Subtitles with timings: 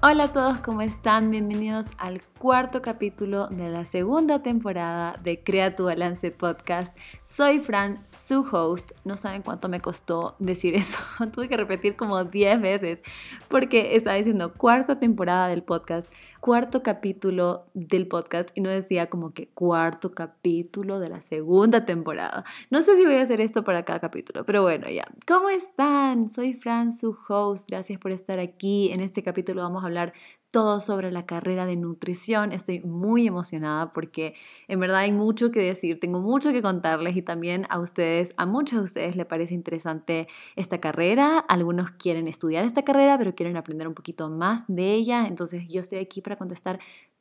[0.00, 1.32] Hola a todos, ¿cómo están?
[1.32, 6.96] Bienvenidos al cuarto capítulo de la segunda temporada de Crea tu Balance Podcast.
[7.24, 8.92] Soy Fran, su host.
[9.04, 10.98] No saben cuánto me costó decir eso.
[11.32, 13.02] Tuve que repetir como 10 veces
[13.48, 16.08] porque estaba diciendo cuarta temporada del podcast
[16.40, 22.44] cuarto capítulo del podcast y no decía como que cuarto capítulo de la segunda temporada.
[22.70, 25.06] No sé si voy a hacer esto para cada capítulo, pero bueno, ya.
[25.26, 26.30] ¿Cómo están?
[26.30, 27.68] Soy Fran, su host.
[27.68, 28.90] Gracias por estar aquí.
[28.92, 30.12] En este capítulo vamos a hablar
[30.50, 32.52] todo sobre la carrera de nutrición.
[32.52, 34.34] Estoy muy emocionada porque
[34.66, 38.46] en verdad hay mucho que decir, tengo mucho que contarles y también a ustedes, a
[38.46, 41.38] muchos de ustedes les parece interesante esta carrera.
[41.38, 45.26] Algunos quieren estudiar esta carrera, pero quieren aprender un poquito más de ella.
[45.26, 46.78] Entonces yo estoy aquí para contestar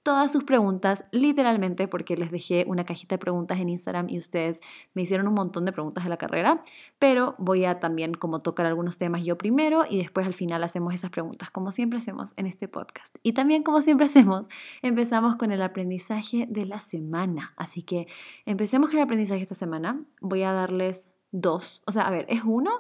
[0.08, 4.62] todas sus preguntas, literalmente, porque les dejé una cajita de preguntas en Instagram y ustedes
[4.94, 6.64] me hicieron un montón de preguntas de la carrera,
[6.98, 10.94] pero voy a también como tocar algunos temas yo primero y después al final hacemos
[10.94, 13.17] esas preguntas, como siempre hacemos en este podcast.
[13.24, 14.48] Y también, como siempre hacemos,
[14.82, 17.54] empezamos con el aprendizaje de la semana.
[17.58, 18.08] Así que
[18.46, 20.02] empecemos con el aprendizaje esta semana.
[20.22, 22.72] Voy a darles dos, o sea, a ver, es uno,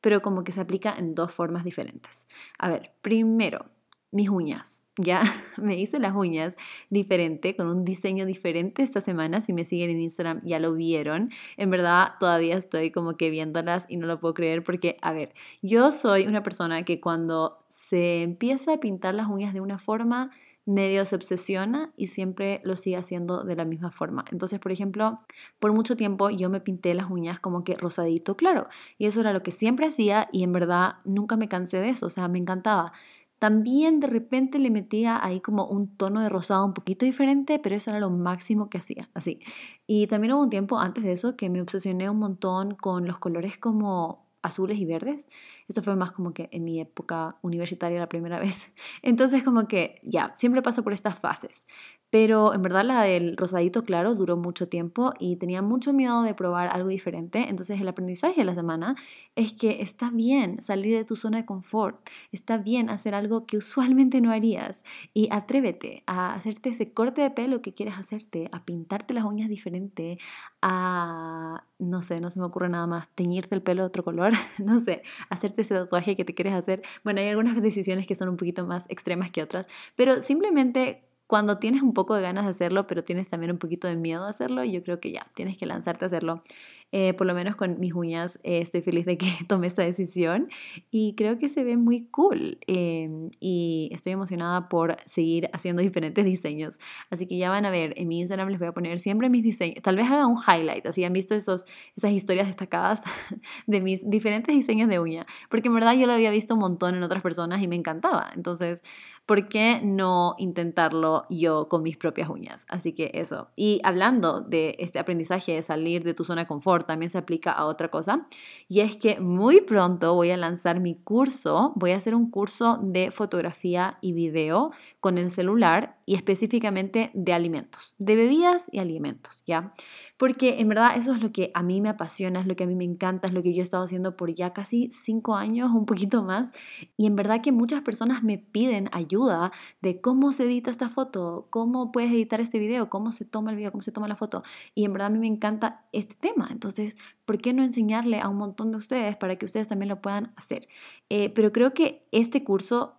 [0.00, 2.26] pero como que se aplica en dos formas diferentes.
[2.58, 3.66] A ver, primero,
[4.10, 5.22] mis uñas ya
[5.56, 6.56] me hice las uñas
[6.90, 9.40] diferente, con un diseño diferente esta semana.
[9.40, 11.30] Si me siguen en Instagram ya lo vieron.
[11.56, 15.34] En verdad todavía estoy como que viéndolas y no lo puedo creer porque, a ver,
[15.62, 20.30] yo soy una persona que cuando se empieza a pintar las uñas de una forma,
[20.66, 24.26] medio se obsesiona y siempre lo sigue haciendo de la misma forma.
[24.30, 25.20] Entonces, por ejemplo,
[25.58, 28.66] por mucho tiempo yo me pinté las uñas como que rosadito claro
[28.98, 32.06] y eso era lo que siempre hacía y en verdad nunca me cansé de eso,
[32.06, 32.92] o sea, me encantaba.
[33.38, 37.76] También de repente le metía ahí como un tono de rosado un poquito diferente, pero
[37.76, 39.40] eso era lo máximo que hacía, así.
[39.86, 43.18] Y también hubo un tiempo antes de eso que me obsesioné un montón con los
[43.18, 45.28] colores como azules y verdes.
[45.68, 48.70] Esto fue más como que en mi época universitaria la primera vez.
[49.02, 51.66] Entonces como que ya, siempre paso por estas fases.
[52.10, 56.34] Pero en verdad la del rosadito claro duró mucho tiempo y tenía mucho miedo de
[56.34, 57.48] probar algo diferente.
[57.48, 58.96] Entonces el aprendizaje de la semana
[59.36, 61.96] es que está bien salir de tu zona de confort,
[62.32, 64.82] está bien hacer algo que usualmente no harías
[65.14, 69.48] y atrévete a hacerte ese corte de pelo que quieres hacerte, a pintarte las uñas
[69.48, 70.18] diferente,
[70.62, 74.32] a, no sé, no se me ocurre nada más, teñirte el pelo de otro color,
[74.58, 76.82] no sé, hacerte ese tatuaje que te quieres hacer.
[77.04, 81.58] Bueno, hay algunas decisiones que son un poquito más extremas que otras, pero simplemente cuando
[81.58, 84.30] tienes un poco de ganas de hacerlo, pero tienes también un poquito de miedo de
[84.30, 86.42] hacerlo, yo creo que ya, tienes que lanzarte a hacerlo.
[86.90, 90.48] Eh, por lo menos con mis uñas eh, estoy feliz de que tome esa decisión
[90.90, 96.24] y creo que se ve muy cool em, y estoy emocionada por seguir haciendo diferentes
[96.24, 96.78] diseños.
[97.10, 99.42] Así que ya van a ver, en mi Instagram les voy a poner siempre mis
[99.42, 103.02] diseños, tal vez haga un highlight, así han visto esos, esas historias destacadas
[103.66, 106.94] de mis diferentes diseños de uña, porque en verdad yo lo había visto un montón
[106.94, 108.30] en otras personas y me encantaba.
[108.34, 108.80] Entonces,
[109.28, 112.64] ¿por qué no intentarlo yo con mis propias uñas?
[112.66, 113.50] Así que eso.
[113.54, 117.52] Y hablando de este aprendizaje de salir de tu zona de confort, también se aplica
[117.52, 118.26] a otra cosa.
[118.68, 121.72] Y es que muy pronto voy a lanzar mi curso.
[121.76, 127.32] Voy a hacer un curso de fotografía y video con el celular y específicamente de
[127.32, 129.72] alimentos, de bebidas y alimentos, ¿ya?
[130.18, 132.66] porque en verdad eso es lo que a mí me apasiona, es lo que a
[132.66, 135.70] mí me encanta, es lo que yo he estado haciendo por ya casi cinco años,
[135.72, 136.50] un poquito más,
[136.96, 141.46] y en verdad que muchas personas me piden ayuda de cómo se edita esta foto,
[141.50, 144.42] cómo puedes editar este video, cómo se toma el video, cómo se toma la foto,
[144.74, 148.28] y en verdad a mí me encanta este tema, entonces, ¿por qué no enseñarle a
[148.28, 150.66] un montón de ustedes para que ustedes también lo puedan hacer?
[151.10, 152.97] Eh, pero creo que este curso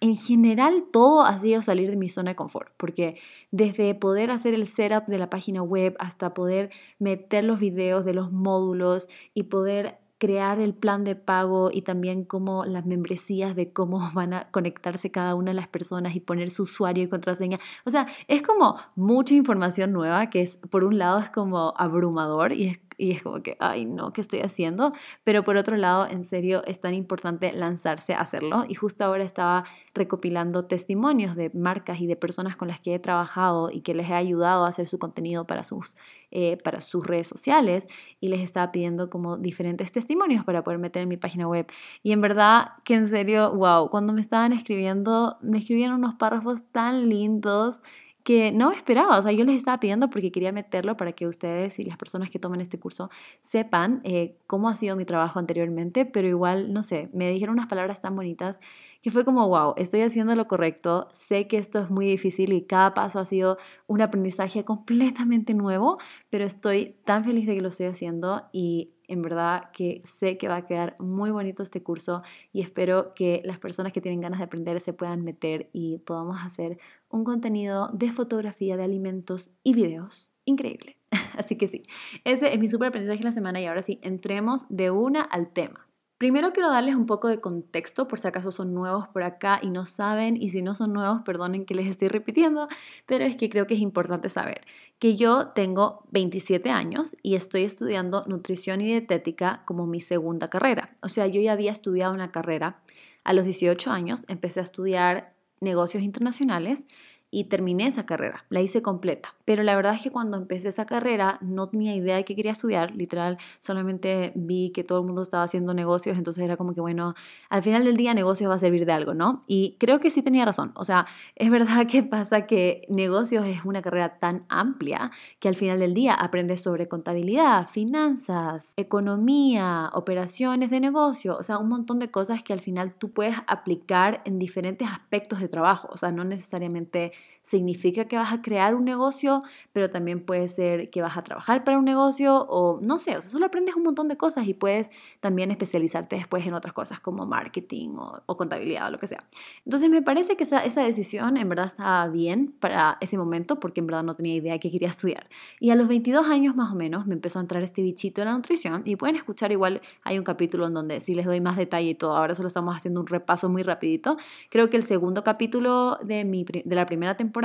[0.00, 3.18] en general todo ha sido salir de mi zona de confort, porque
[3.50, 8.14] desde poder hacer el setup de la página web hasta poder meter los videos de
[8.14, 13.72] los módulos y poder crear el plan de pago y también como las membresías de
[13.72, 17.58] cómo van a conectarse cada una de las personas y poner su usuario y contraseña.
[17.86, 22.52] O sea, es como mucha información nueva que es, por un lado es como abrumador
[22.52, 24.92] y es y es como que, ay, no, ¿qué estoy haciendo?
[25.24, 28.66] Pero por otro lado, en serio, es tan importante lanzarse a hacerlo.
[28.68, 29.64] Y justo ahora estaba
[29.94, 34.10] recopilando testimonios de marcas y de personas con las que he trabajado y que les
[34.10, 35.96] he ayudado a hacer su contenido para sus,
[36.30, 37.88] eh, para sus redes sociales
[38.20, 41.66] y les estaba pidiendo como diferentes testimonios para poder meter en mi página web.
[42.02, 46.64] Y en verdad que en serio, wow, cuando me estaban escribiendo, me escribían unos párrafos
[46.70, 47.80] tan lindos
[48.24, 51.78] que no esperaba, o sea, yo les estaba pidiendo porque quería meterlo para que ustedes
[51.78, 56.04] y las personas que toman este curso sepan eh, cómo ha sido mi trabajo anteriormente,
[56.04, 58.58] pero igual, no sé, me dijeron unas palabras tan bonitas
[59.02, 62.62] que fue como, wow, estoy haciendo lo correcto, sé que esto es muy difícil y
[62.66, 63.56] cada paso ha sido
[63.86, 69.22] un aprendizaje completamente nuevo, pero estoy tan feliz de que lo estoy haciendo y En
[69.22, 72.22] verdad que sé que va a quedar muy bonito este curso
[72.52, 76.38] y espero que las personas que tienen ganas de aprender se puedan meter y podamos
[76.44, 76.78] hacer
[77.08, 80.96] un contenido de fotografía de alimentos y videos increíble.
[81.36, 81.82] Así que sí,
[82.24, 85.52] ese es mi super aprendizaje de la semana y ahora sí, entremos de una al
[85.52, 85.89] tema.
[86.20, 89.70] Primero quiero darles un poco de contexto por si acaso son nuevos por acá y
[89.70, 92.68] no saben, y si no son nuevos, perdonen que les estoy repitiendo,
[93.06, 94.60] pero es que creo que es importante saber
[94.98, 100.90] que yo tengo 27 años y estoy estudiando nutrición y dietética como mi segunda carrera.
[101.00, 102.82] O sea, yo ya había estudiado una carrera
[103.24, 105.32] a los 18 años, empecé a estudiar
[105.62, 106.86] negocios internacionales
[107.30, 109.34] y terminé esa carrera, la hice completa.
[109.44, 112.52] Pero la verdad es que cuando empecé esa carrera no tenía idea de qué quería
[112.52, 116.80] estudiar, literal, solamente vi que todo el mundo estaba haciendo negocios, entonces era como que,
[116.80, 117.14] bueno,
[117.48, 119.44] al final del día negocios va a servir de algo, ¿no?
[119.46, 121.06] Y creo que sí tenía razón, o sea,
[121.36, 125.94] es verdad que pasa que negocios es una carrera tan amplia que al final del
[125.94, 132.42] día aprendes sobre contabilidad, finanzas, economía, operaciones de negocio, o sea, un montón de cosas
[132.42, 137.12] que al final tú puedes aplicar en diferentes aspectos de trabajo, o sea, no necesariamente
[137.50, 139.42] significa que vas a crear un negocio,
[139.72, 143.22] pero también puede ser que vas a trabajar para un negocio o no sé, o
[143.22, 144.88] sea, solo aprendes un montón de cosas y puedes
[145.18, 149.24] también especializarte después en otras cosas como marketing o, contabilidad o lo que sea.
[149.64, 153.80] Entonces me parece que esa, esa decisión en verdad estaba bien para ese momento porque
[153.80, 155.28] en verdad no tenía idea de qué quería estudiar.
[155.58, 158.26] Y a los 22 años más o menos me empezó a entrar este bichito de
[158.26, 161.56] la nutrición y pueden escuchar igual, hay un capítulo en donde sí les doy más
[161.56, 164.16] detalle y todo, ahora solo estamos haciendo un repaso muy rapidito.
[164.50, 167.39] Creo que el segundo capítulo de, mi, de la primera temporada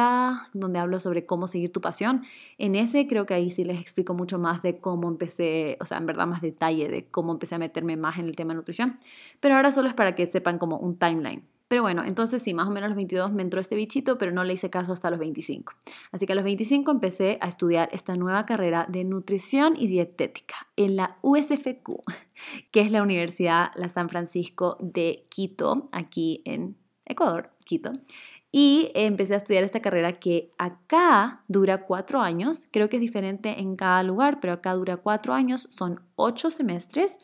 [0.54, 2.24] donde hablo sobre cómo seguir tu pasión.
[2.58, 5.98] En ese creo que ahí sí les explico mucho más de cómo empecé, o sea,
[5.98, 9.00] en verdad más detalle de cómo empecé a meterme más en el tema de nutrición.
[9.40, 11.44] Pero ahora solo es para que sepan como un timeline.
[11.68, 14.32] Pero bueno, entonces sí, más o menos a los 22 me entró este bichito, pero
[14.32, 15.74] no le hice caso hasta los 25.
[16.12, 20.68] Así que a los 25 empecé a estudiar esta nueva carrera de nutrición y dietética
[20.76, 22.04] en la USFQ,
[22.72, 26.76] que es la Universidad La San Francisco de Quito, aquí en
[27.06, 27.94] Ecuador, Quito.
[28.58, 32.70] Y empecé a estudiar esta carrera que acá dura cuatro años.
[32.72, 35.68] Creo que es diferente en cada lugar, pero acá dura cuatro años.
[35.70, 37.18] Son ocho semestres.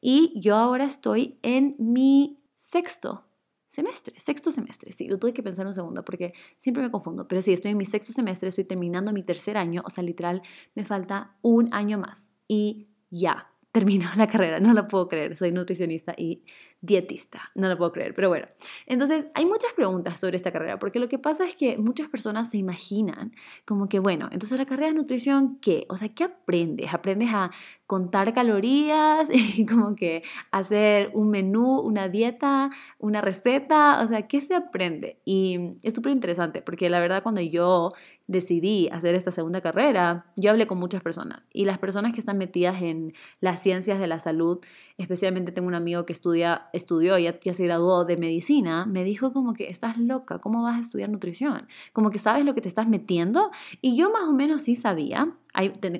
[0.00, 3.22] Y yo ahora estoy en mi sexto
[3.68, 4.90] semestre, sexto semestre.
[4.90, 7.28] Sí, lo tuve que pensar un segundo porque siempre me confundo.
[7.28, 9.82] Pero sí, estoy en mi sexto semestre, estoy terminando mi tercer año.
[9.84, 10.42] O sea, literal,
[10.74, 12.28] me falta un año más.
[12.48, 14.60] Y ya, terminó la carrera.
[14.60, 15.36] No lo puedo creer.
[15.36, 16.44] Soy nutricionista y
[16.82, 17.50] dietista.
[17.54, 18.48] No lo puedo creer, pero bueno.
[18.86, 22.50] Entonces, hay muchas preguntas sobre esta carrera, porque lo que pasa es que muchas personas
[22.50, 23.32] se imaginan
[23.64, 25.86] como que, bueno, entonces la carrera de nutrición, ¿qué?
[25.88, 26.92] O sea, ¿qué aprendes?
[26.92, 27.52] ¿Aprendes a
[27.86, 34.02] contar calorías y como que hacer un menú, una dieta, una receta?
[34.02, 35.20] O sea, ¿qué se aprende?
[35.24, 37.92] Y es súper interesante, porque la verdad cuando yo
[38.26, 42.38] decidí hacer esta segunda carrera, yo hablé con muchas personas y las personas que están
[42.38, 44.60] metidas en las ciencias de la salud,
[44.98, 49.32] especialmente tengo un amigo que estudia, estudió y ya, se graduó de medicina, me dijo
[49.32, 51.66] como que estás loca, ¿cómo vas a estudiar nutrición?
[51.92, 55.34] Como que sabes lo que te estás metiendo y yo más o menos sí sabía.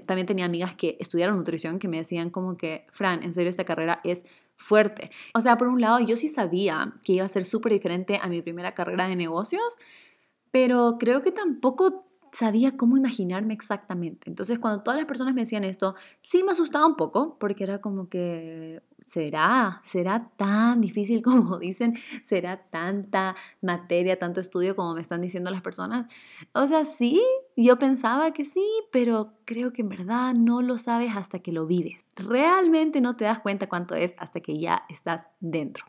[0.07, 3.65] también tenía amigas que estudiaron nutrición que me decían como que, Fran, en serio esta
[3.65, 4.25] carrera es
[4.57, 5.11] fuerte.
[5.35, 8.29] O sea, por un lado yo sí sabía que iba a ser súper diferente a
[8.29, 9.77] mi primera carrera de negocios,
[10.51, 14.31] pero creo que tampoco sabía cómo imaginarme exactamente.
[14.31, 17.81] Entonces, cuando todas las personas me decían esto, sí me asustaba un poco, porque era
[17.81, 18.83] como que,
[19.13, 19.83] ¿será?
[19.85, 21.99] ¿Será tan difícil como dicen?
[22.25, 26.07] ¿Será tanta materia, tanto estudio como me están diciendo las personas?
[26.55, 27.23] O sea, sí,
[27.57, 31.67] yo pensaba que sí, pero creo que en verdad no lo sabes hasta que lo
[31.67, 32.05] vives.
[32.17, 35.85] Realmente no te das cuenta cuánto es hasta que ya estás dentro.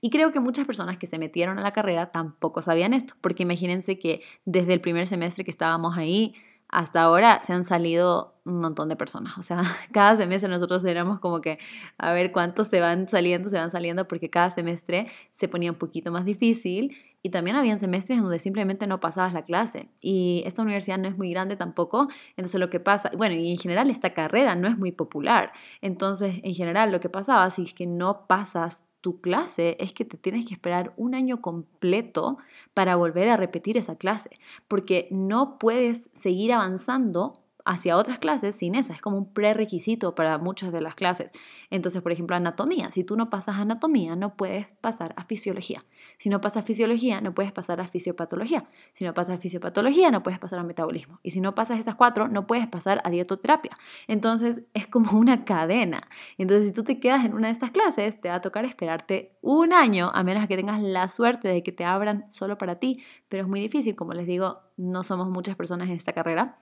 [0.00, 3.42] Y creo que muchas personas que se metieron a la carrera tampoco sabían esto, porque
[3.42, 6.34] imagínense que desde el primer semestre que estábamos ahí,
[6.68, 9.36] hasta ahora se han salido un montón de personas.
[9.38, 11.58] O sea, cada semestre nosotros éramos como que
[11.98, 15.78] a ver cuántos se van saliendo, se van saliendo, porque cada semestre se ponía un
[15.78, 19.88] poquito más difícil y también habían semestres donde simplemente no pasabas la clase.
[20.00, 23.58] Y esta universidad no es muy grande tampoco, entonces lo que pasa, bueno, y en
[23.58, 25.52] general esta carrera no es muy popular.
[25.80, 30.16] Entonces, en general lo que pasaba, es que no pasas tu clase es que te
[30.16, 32.38] tienes que esperar un año completo
[32.74, 34.30] para volver a repetir esa clase,
[34.66, 38.94] porque no puedes seguir avanzando hacia otras clases sin esa.
[38.94, 41.30] Es como un prerequisito para muchas de las clases.
[41.70, 42.90] Entonces, por ejemplo, anatomía.
[42.90, 45.84] Si tú no pasas anatomía, no puedes pasar a fisiología.
[46.18, 48.68] Si no pasas fisiología, no puedes pasar a fisiopatología.
[48.92, 51.20] Si no pasas a fisiopatología, no puedes pasar a metabolismo.
[51.22, 53.70] Y si no pasas esas cuatro, no puedes pasar a dietoterapia.
[54.08, 56.08] Entonces, es como una cadena.
[56.36, 59.36] Entonces, si tú te quedas en una de estas clases, te va a tocar esperarte
[59.42, 63.02] un año, a menos que tengas la suerte de que te abran solo para ti.
[63.28, 66.58] Pero es muy difícil, como les digo, no somos muchas personas en esta carrera.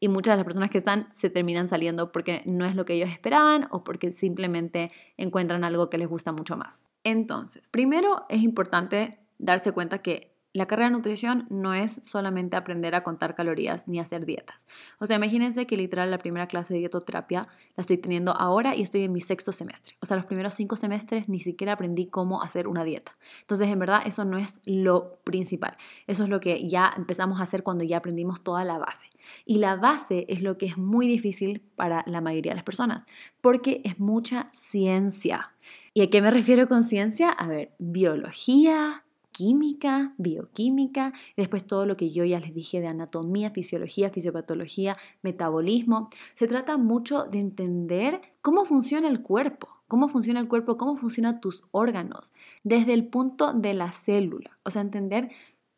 [0.00, 2.94] y muchas de las personas que están se terminan saliendo porque no es lo que
[2.94, 6.84] ellos esperaban o porque simplemente encuentran algo que les gusta mucho más.
[7.06, 12.96] Entonces, primero es importante darse cuenta que la carrera de nutrición no es solamente aprender
[12.96, 14.66] a contar calorías ni hacer dietas.
[14.98, 17.46] O sea, imagínense que literal la primera clase de dietoterapia
[17.76, 19.94] la estoy teniendo ahora y estoy en mi sexto semestre.
[20.00, 23.16] O sea, los primeros cinco semestres ni siquiera aprendí cómo hacer una dieta.
[23.42, 25.76] Entonces, en verdad, eso no es lo principal.
[26.08, 29.06] Eso es lo que ya empezamos a hacer cuando ya aprendimos toda la base.
[29.44, 33.04] Y la base es lo que es muy difícil para la mayoría de las personas,
[33.40, 35.52] porque es mucha ciencia.
[35.96, 37.30] ¿Y a qué me refiero con ciencia?
[37.30, 42.86] A ver, biología, química, bioquímica, y después todo lo que yo ya les dije de
[42.86, 46.10] anatomía, fisiología, fisiopatología, metabolismo.
[46.34, 51.40] Se trata mucho de entender cómo funciona el cuerpo, cómo funciona el cuerpo, cómo funcionan
[51.40, 55.30] tus órganos, desde el punto de la célula, o sea, entender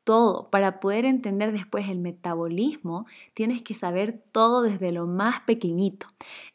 [0.09, 0.49] todo.
[0.49, 6.07] Para poder entender después el metabolismo, tienes que saber todo desde lo más pequeñito.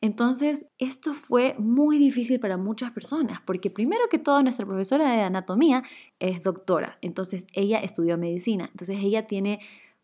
[0.01, 5.21] Entonces, esto fue muy difícil para muchas personas, porque primero que todo, nuestra profesora de
[5.21, 5.83] anatomía
[6.17, 9.59] es doctora, entonces ella estudió medicina, entonces ella tiene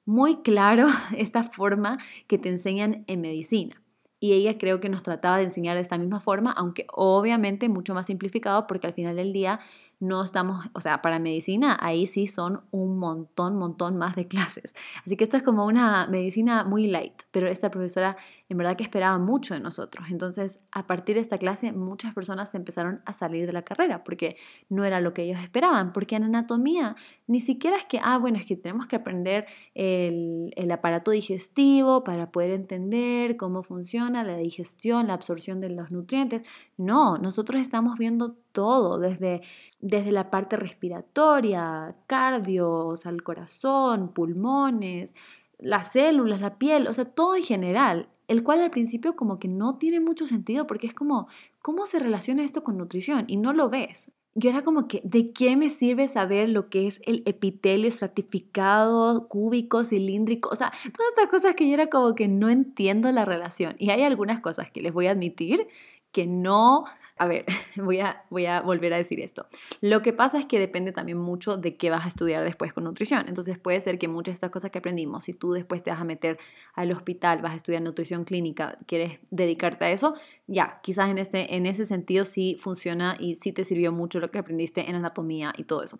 [0.05, 0.85] muy claro
[1.17, 3.81] esta forma que te enseñan en medicina.
[4.19, 7.95] Y ella creo que nos trataba de enseñar de esta misma forma, aunque obviamente mucho
[7.95, 9.59] más simplificado, porque al final del día
[9.99, 14.73] no estamos, o sea, para medicina ahí sí son un montón, montón más de clases.
[15.05, 18.17] Así que esto es como una medicina muy light, pero esta profesora
[18.49, 20.07] en verdad que esperaba mucho de nosotros.
[20.09, 24.37] Entonces, a partir de esta clase, muchas personas empezaron a salir de la carrera porque
[24.69, 26.95] no era lo que ellos esperaban, porque en anatomía
[27.27, 32.03] ni siquiera es que, ah, bueno, es que tenemos que aprender el, el aparato digestivo
[32.03, 36.41] para poder entender cómo funciona la digestión, la absorción de los nutrientes.
[36.75, 39.41] No, nosotros estamos viendo todo, desde,
[39.79, 45.13] desde la parte respiratoria, cardio, o sea, el corazón, pulmones,
[45.59, 49.47] las células, la piel, o sea, todo en general el cual al principio como que
[49.47, 51.27] no tiene mucho sentido porque es como,
[51.63, 53.25] ¿cómo se relaciona esto con nutrición?
[53.27, 54.11] Y no lo ves.
[54.35, 59.27] Yo era como que, ¿de qué me sirve saber lo que es el epitelio estratificado,
[59.27, 60.49] cúbico, cilíndrico?
[60.49, 63.75] O sea, todas estas cosas que yo era como que no entiendo la relación.
[63.79, 65.67] Y hay algunas cosas que les voy a admitir
[66.11, 66.85] que no
[67.19, 67.45] a ver,
[67.75, 69.45] voy a, volver a decir esto.
[69.81, 72.85] Lo que pasa es que depende también mucho de qué vas a estudiar después con
[72.85, 73.25] nutrición.
[73.27, 75.99] Entonces puede ser que muchas de estas cosas que aprendimos, si tú después te vas
[75.99, 76.39] a meter
[76.73, 80.15] al hospital, vas a estudiar nutrición clínica, quieres dedicarte a eso,
[80.47, 84.31] ya, quizás en, este, en ese sentido sí funciona y sí te sirvió mucho lo
[84.31, 85.99] que aprendiste en anatomía y todo eso.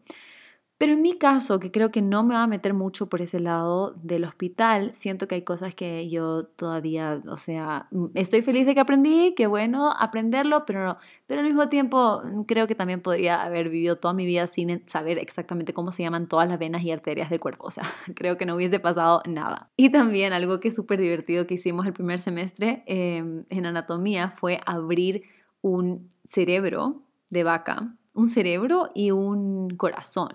[0.80, 3.42] Pero en mi caso, que creo que no me va a meter mucho por ese
[3.42, 8.66] lado del hospital, siento que hay cosas que yo todavía, o sea, mm, estoy feliz
[8.66, 13.02] de que aprendí, qué bueno aprenderlo, pero, pero al mismo tiempo mm, creo que también
[13.02, 16.82] podría haber vivido toda mi vida sin saber exactamente cómo se llaman todas las venas
[16.84, 17.68] y arterias del cuerpo.
[17.68, 17.84] O sea,
[18.16, 19.70] creo que no hubiese pasado nada.
[19.76, 24.30] Y también algo que es súper divertido que hicimos el primer semestre em, en anatomía
[24.38, 25.24] fue abrir
[25.62, 30.30] un cerebro de vaca, un cerebro y un corazón.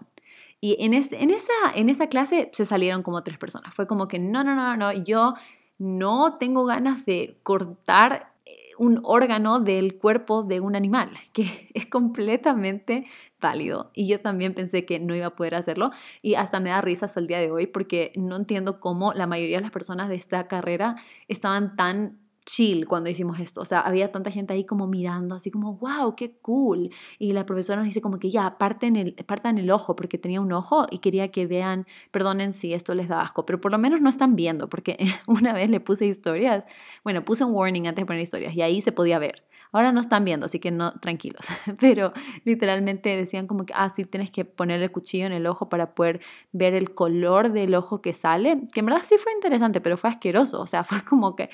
[0.65, 3.75] Y en, en, esa, en esa clase se salieron como tres personas.
[3.75, 5.35] Fue como que no, no, no, no, yo
[5.77, 11.85] no tengo ganas de cortar eh, un órgano del cuerpo de un animal, que es
[11.85, 13.05] completamente
[13.43, 13.91] válido.
[13.93, 15.91] Y yo también pensé que no iba a poder hacerlo
[16.23, 19.27] y hasta me da risa hasta el día de hoy porque no entiendo cómo la
[19.27, 20.97] mayoría de las personas de esta carrera
[21.29, 23.61] estaban tan chill cuando hicimos esto.
[23.61, 26.91] O sea, había tanta gente ahí como mirando, así como, wow, qué cool.
[27.19, 30.41] Y la profesora nos dice como que ya, parten el, partan el ojo, porque tenía
[30.41, 33.79] un ojo y quería que vean, perdonen si esto les da asco, pero por lo
[33.79, 36.65] menos no están viendo, porque una vez le puse historias,
[37.03, 39.45] bueno, puse un warning antes de poner historias y ahí se podía ver.
[39.75, 41.47] Ahora no están viendo, así que no, tranquilos.
[41.81, 42.13] Pero
[42.45, 45.97] literalmente decían como que, ah, sí, tienes que poner el cuchillo en el ojo para
[45.97, 46.21] poder
[46.53, 48.69] ver el color del ojo que sale.
[48.73, 50.61] Que en verdad sí fue interesante, pero fue asqueroso.
[50.61, 51.51] O sea, fue como que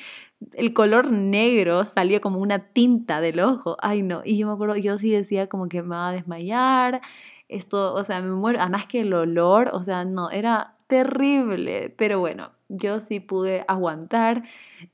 [0.52, 3.78] el color negro salió como una tinta del ojo.
[3.80, 4.20] Ay, no.
[4.22, 7.00] Y yo me acuerdo, yo sí decía como que me va a desmayar.
[7.48, 8.60] Esto, o sea, me muero.
[8.60, 11.94] Además que el olor, o sea, no, era terrible.
[11.96, 14.44] Pero bueno, yo sí pude aguantar.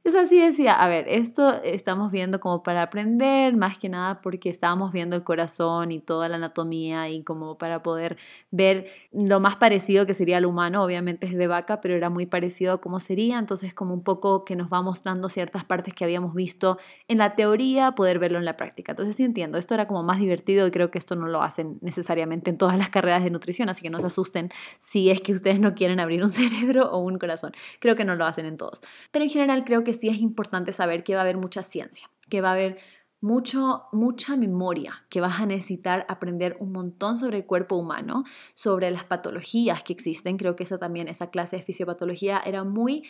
[0.03, 4.49] Es así, decía, a ver, esto estamos viendo como para aprender, más que nada porque
[4.49, 8.17] estábamos viendo el corazón y toda la anatomía y como para poder
[8.51, 12.27] ver lo más parecido que sería al humano, obviamente es de vaca, pero era muy
[12.27, 16.05] parecido a cómo sería, entonces como un poco que nos va mostrando ciertas partes que
[16.05, 16.79] habíamos visto
[17.09, 18.93] en la teoría, poder verlo en la práctica.
[18.93, 21.79] Entonces sí entiendo, esto era como más divertido y creo que esto no lo hacen
[21.81, 25.33] necesariamente en todas las carreras de nutrición, así que no se asusten si es que
[25.33, 27.53] ustedes no quieren abrir un cerebro o un corazón.
[27.81, 28.81] Creo que no lo hacen en todos.
[29.11, 32.11] Pero en general creo que sí es importante saber que va a haber mucha ciencia,
[32.29, 32.79] que va a haber
[33.21, 38.91] mucho, mucha memoria, que vas a necesitar aprender un montón sobre el cuerpo humano, sobre
[38.91, 40.37] las patologías que existen.
[40.37, 43.05] Creo que esa también, esa clase de fisiopatología era muy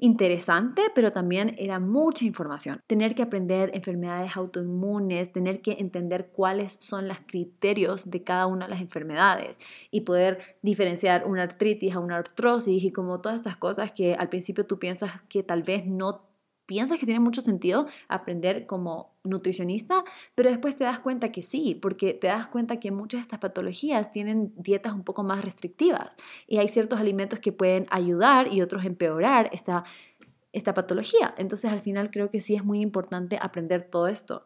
[0.00, 2.80] interesante, pero también era mucha información.
[2.86, 8.64] Tener que aprender enfermedades autoinmunes, tener que entender cuáles son los criterios de cada una
[8.64, 9.58] de las enfermedades
[9.90, 14.30] y poder diferenciar una artritis a una artrosis y como todas estas cosas que al
[14.30, 16.29] principio tú piensas que tal vez no
[16.70, 20.04] piensas que tiene mucho sentido aprender como nutricionista,
[20.36, 23.40] pero después te das cuenta que sí, porque te das cuenta que muchas de estas
[23.40, 28.62] patologías tienen dietas un poco más restrictivas y hay ciertos alimentos que pueden ayudar y
[28.62, 29.82] otros empeorar esta,
[30.52, 31.34] esta patología.
[31.38, 34.44] Entonces al final creo que sí es muy importante aprender todo esto.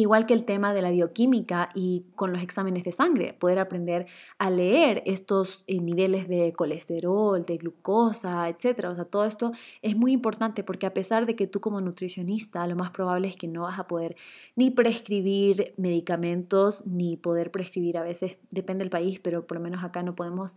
[0.00, 4.06] Igual que el tema de la bioquímica y con los exámenes de sangre, poder aprender
[4.38, 8.86] a leer estos eh, niveles de colesterol, de glucosa, etc.
[8.86, 9.52] O sea, todo esto
[9.82, 13.36] es muy importante porque a pesar de que tú como nutricionista lo más probable es
[13.36, 14.16] que no vas a poder
[14.56, 19.84] ni prescribir medicamentos, ni poder prescribir a veces, depende del país, pero por lo menos
[19.84, 20.56] acá no podemos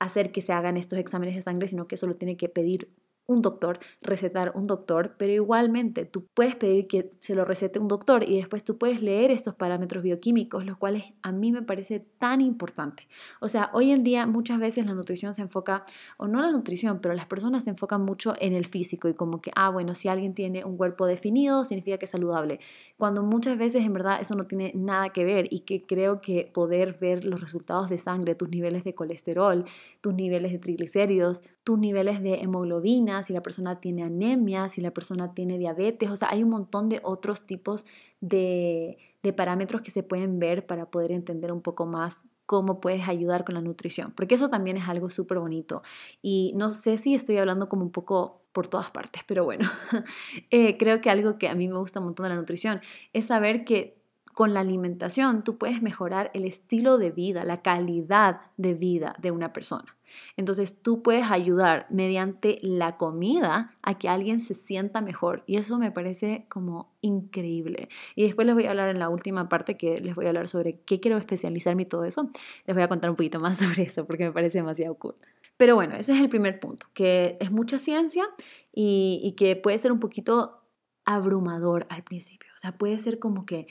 [0.00, 2.88] hacer que se hagan estos exámenes de sangre, sino que eso lo tiene que pedir
[3.30, 7.86] un doctor, recetar un doctor, pero igualmente tú puedes pedir que se lo recete un
[7.86, 12.00] doctor y después tú puedes leer estos parámetros bioquímicos, los cuales a mí me parece
[12.18, 13.06] tan importante.
[13.40, 15.84] O sea, hoy en día muchas veces la nutrición se enfoca,
[16.16, 19.40] o no la nutrición, pero las personas se enfocan mucho en el físico y como
[19.40, 22.58] que, ah, bueno, si alguien tiene un cuerpo definido, significa que es saludable,
[22.98, 26.50] cuando muchas veces en verdad eso no tiene nada que ver y que creo que
[26.52, 29.66] poder ver los resultados de sangre, tus niveles de colesterol,
[30.00, 34.90] tus niveles de triglicéridos, tus niveles de hemoglobina, si la persona tiene anemia, si la
[34.90, 37.86] persona tiene diabetes, o sea, hay un montón de otros tipos
[38.20, 43.06] de, de parámetros que se pueden ver para poder entender un poco más cómo puedes
[43.06, 45.84] ayudar con la nutrición, porque eso también es algo súper bonito.
[46.22, 49.70] Y no sé si estoy hablando como un poco por todas partes, pero bueno,
[50.50, 52.80] eh, creo que algo que a mí me gusta un montón de la nutrición
[53.12, 54.02] es saber que
[54.34, 59.30] con la alimentación tú puedes mejorar el estilo de vida, la calidad de vida de
[59.30, 59.96] una persona.
[60.36, 65.78] Entonces tú puedes ayudar mediante la comida a que alguien se sienta mejor y eso
[65.78, 67.88] me parece como increíble.
[68.14, 70.48] Y después les voy a hablar en la última parte que les voy a hablar
[70.48, 72.30] sobre qué quiero especializarme y todo eso.
[72.66, 75.16] Les voy a contar un poquito más sobre eso porque me parece demasiado cool.
[75.56, 78.24] Pero bueno, ese es el primer punto, que es mucha ciencia
[78.72, 80.60] y, y que puede ser un poquito
[81.04, 82.50] abrumador al principio.
[82.54, 83.66] O sea, puede ser como que,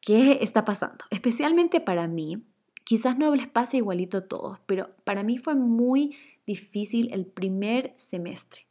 [0.00, 1.04] ¿qué está pasando?
[1.10, 2.42] Especialmente para mí,
[2.84, 6.16] Quizás no les pase igualito a todos, pero para mí fue muy
[6.46, 8.66] difícil el primer semestre.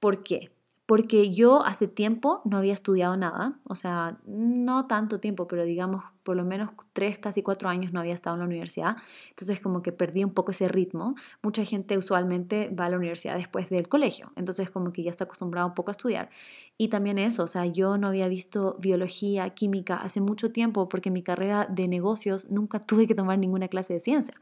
[0.00, 0.50] ¿Por qué?
[0.86, 6.04] Porque yo hace tiempo no había estudiado nada, o sea, no tanto tiempo, pero digamos
[6.24, 8.96] por lo menos tres, casi cuatro años no había estado en la universidad,
[9.30, 11.14] entonces como que perdí un poco ese ritmo.
[11.42, 15.24] Mucha gente usualmente va a la universidad después del colegio, entonces como que ya está
[15.24, 16.30] acostumbrado un poco a estudiar.
[16.76, 21.10] Y también eso, o sea, yo no había visto biología, química hace mucho tiempo porque
[21.10, 24.34] en mi carrera de negocios nunca tuve que tomar ninguna clase de ciencia.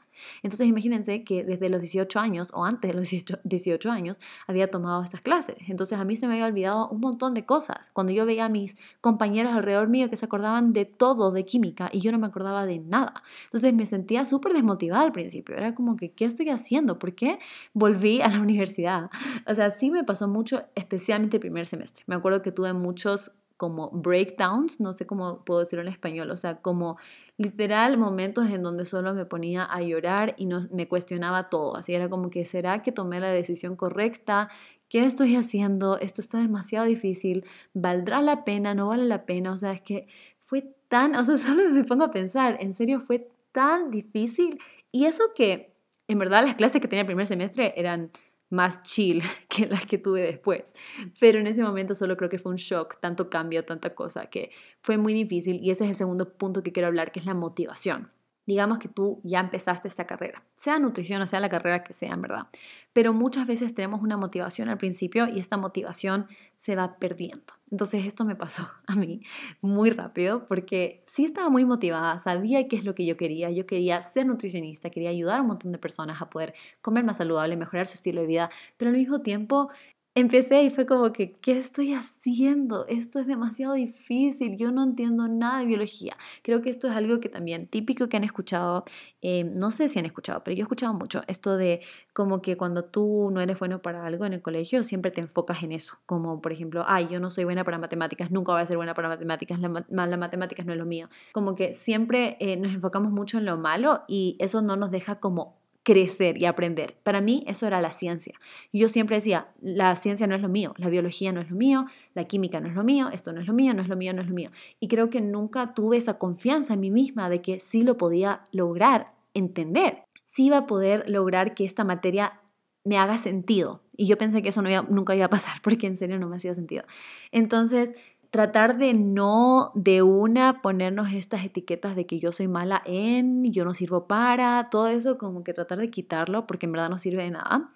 [0.42, 3.10] Entonces imagínense que desde los 18 años o antes de los
[3.44, 5.56] 18, años había tomado estas clases.
[5.68, 7.90] Entonces a mí se me había olvidado un montón de cosas.
[7.92, 11.90] Cuando yo veía a mis compañeros alrededor mío que se acordaban de todo de química
[11.92, 13.22] y yo no me acordaba de nada.
[13.44, 15.56] Entonces me sentía súper desmotivada al principio.
[15.56, 16.98] Era como que, ¿qué estoy haciendo?
[16.98, 17.38] ¿Por qué
[17.72, 19.10] volví a la universidad?
[19.46, 22.04] O sea, sí me pasó mucho, especialmente el primer semestre.
[22.06, 23.32] Me acuerdo que tuve muchos
[23.62, 26.96] como breakdowns, no sé cómo puedo decirlo en español, o sea, como
[27.36, 31.94] literal momentos en donde solo me ponía a llorar y no, me cuestionaba todo, así
[31.94, 34.48] era como que, ¿será que tomé la decisión correcta?
[34.88, 35.96] ¿Qué estoy haciendo?
[35.96, 38.74] Esto está demasiado difícil, ¿valdrá la pena?
[38.74, 39.52] ¿No vale la pena?
[39.52, 40.08] O sea, es que
[40.40, 44.58] fue tan, o sea, solo me pongo a pensar, en serio fue tan difícil
[44.90, 45.72] y eso que
[46.08, 48.10] en verdad las clases que tenía el primer semestre eran
[48.52, 50.74] más chill que las que tuve después.
[51.18, 54.50] Pero en ese momento solo creo que fue un shock, tanto cambio, tanta cosa, que
[54.80, 57.34] fue muy difícil y ese es el segundo punto que quiero hablar, que es la
[57.34, 58.10] motivación
[58.46, 62.12] digamos que tú ya empezaste esta carrera, sea nutrición o sea la carrera que sea,
[62.12, 62.46] en verdad.
[62.92, 66.26] Pero muchas veces tenemos una motivación al principio y esta motivación
[66.56, 67.54] se va perdiendo.
[67.70, 69.22] Entonces esto me pasó a mí
[69.60, 73.66] muy rápido porque sí estaba muy motivada, sabía qué es lo que yo quería, yo
[73.66, 77.56] quería ser nutricionista, quería ayudar a un montón de personas a poder comer más saludable,
[77.56, 79.70] mejorar su estilo de vida, pero al mismo tiempo
[80.14, 82.86] empecé y fue como que, ¿qué estoy haciendo?
[82.86, 86.16] Esto es demasiado difícil, yo no entiendo nada de biología.
[86.42, 88.84] Creo que esto es algo que también típico que han escuchado,
[89.22, 91.80] eh, no sé si han escuchado, pero yo he escuchado mucho esto de
[92.12, 95.62] como que cuando tú no eres bueno para algo en el colegio, siempre te enfocas
[95.62, 98.66] en eso, como por ejemplo, ay, yo no soy buena para matemáticas, nunca voy a
[98.66, 101.08] ser buena para matemáticas, la, la matemáticas no es lo mío.
[101.32, 105.20] Como que siempre eh, nos enfocamos mucho en lo malo y eso no nos deja
[105.20, 106.96] como crecer y aprender.
[107.02, 108.34] Para mí eso era la ciencia.
[108.72, 111.86] Yo siempre decía, la ciencia no es lo mío, la biología no es lo mío,
[112.14, 114.12] la química no es lo mío, esto no es lo mío, no es lo mío,
[114.12, 114.50] no es lo mío.
[114.80, 118.42] Y creo que nunca tuve esa confianza en mí misma de que sí lo podía
[118.52, 122.40] lograr entender, sí iba a poder lograr que esta materia
[122.84, 123.82] me haga sentido.
[123.96, 126.36] Y yo pensé que eso no nunca iba a pasar porque en serio no me
[126.36, 126.84] hacía sentido.
[127.30, 127.92] Entonces,
[128.32, 133.66] tratar de no de una ponernos estas etiquetas de que yo soy mala en, yo
[133.66, 137.24] no sirvo para, todo eso como que tratar de quitarlo porque en verdad no sirve
[137.24, 137.68] de nada.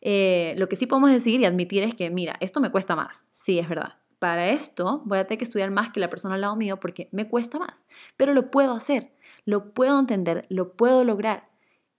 [0.00, 3.26] Eh, lo que sí podemos decir y admitir es que, mira, esto me cuesta más,
[3.32, 3.94] sí, es verdad.
[4.20, 7.08] Para esto voy a tener que estudiar más que la persona al lado mío porque
[7.10, 9.10] me cuesta más, pero lo puedo hacer,
[9.44, 11.48] lo puedo entender, lo puedo lograr.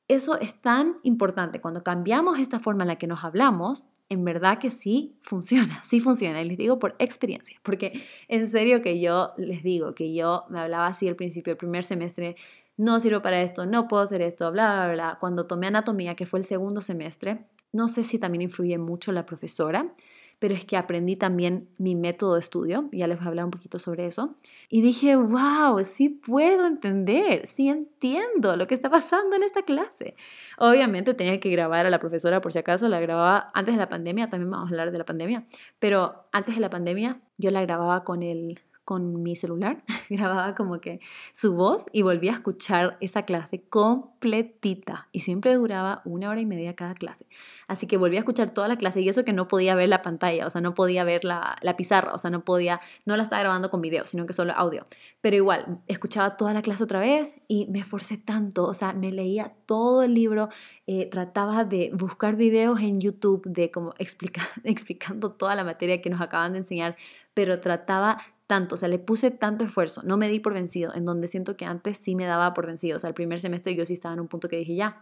[0.08, 1.60] Eso es tan importante.
[1.60, 5.99] Cuando cambiamos esta forma en la que nos hablamos, en verdad que sí funciona, sí
[5.99, 6.41] funciona.
[6.41, 10.59] Y les digo por experiencia, porque en serio que yo les digo que yo me
[10.59, 12.35] hablaba así al principio del primer semestre,
[12.77, 15.17] no sirvo para esto, no puedo hacer esto, bla, bla, bla.
[15.19, 19.25] Cuando tomé anatomía, que fue el segundo semestre, no sé si también influye mucho la
[19.25, 19.93] profesora,
[20.45, 23.49] pero es que aprendí también mi método de estudio, ya les voy a hablar un
[23.49, 24.36] poquito sobre eso,
[24.69, 30.13] y dije, wow, sí puedo entender, sí entiendo lo que está pasando en esta clase.
[30.60, 33.89] Obviamente tenía que grabar a la profesora por si acaso, la grababa antes de la
[33.89, 35.47] pandemia, también vamos a hablar de la pandemia,
[35.79, 40.80] pero antes de la pandemia yo la grababa con el con mi celular, grababa como
[40.80, 41.00] que
[41.34, 45.10] su voz y volvía a escuchar esa clase completita.
[45.12, 47.26] Y siempre duraba una hora y media cada clase.
[47.67, 50.04] Así que volví a escuchar toda la clase y eso que no podía ver la
[50.04, 53.24] pantalla, o sea, no podía ver la, la pizarra, o sea, no podía, no la
[53.24, 54.86] estaba grabando con video, sino que solo audio.
[55.21, 59.12] Pero igual, escuchaba toda la clase otra vez y me esforcé tanto, o sea, me
[59.12, 60.50] leía todo el libro,
[60.86, 66.12] eh, trataba de buscar videos en YouTube de como explicar, explicando toda la materia que
[66.12, 66.95] nos acaban de enseñar,
[67.34, 71.05] pero trataba tanto, o sea, le puse tanto esfuerzo, no me di por vencido, en
[71.05, 73.86] donde siento que antes sí me daba por vencido, o sea, el primer semestre yo
[73.86, 75.01] sí estaba en un punto que dije, ya,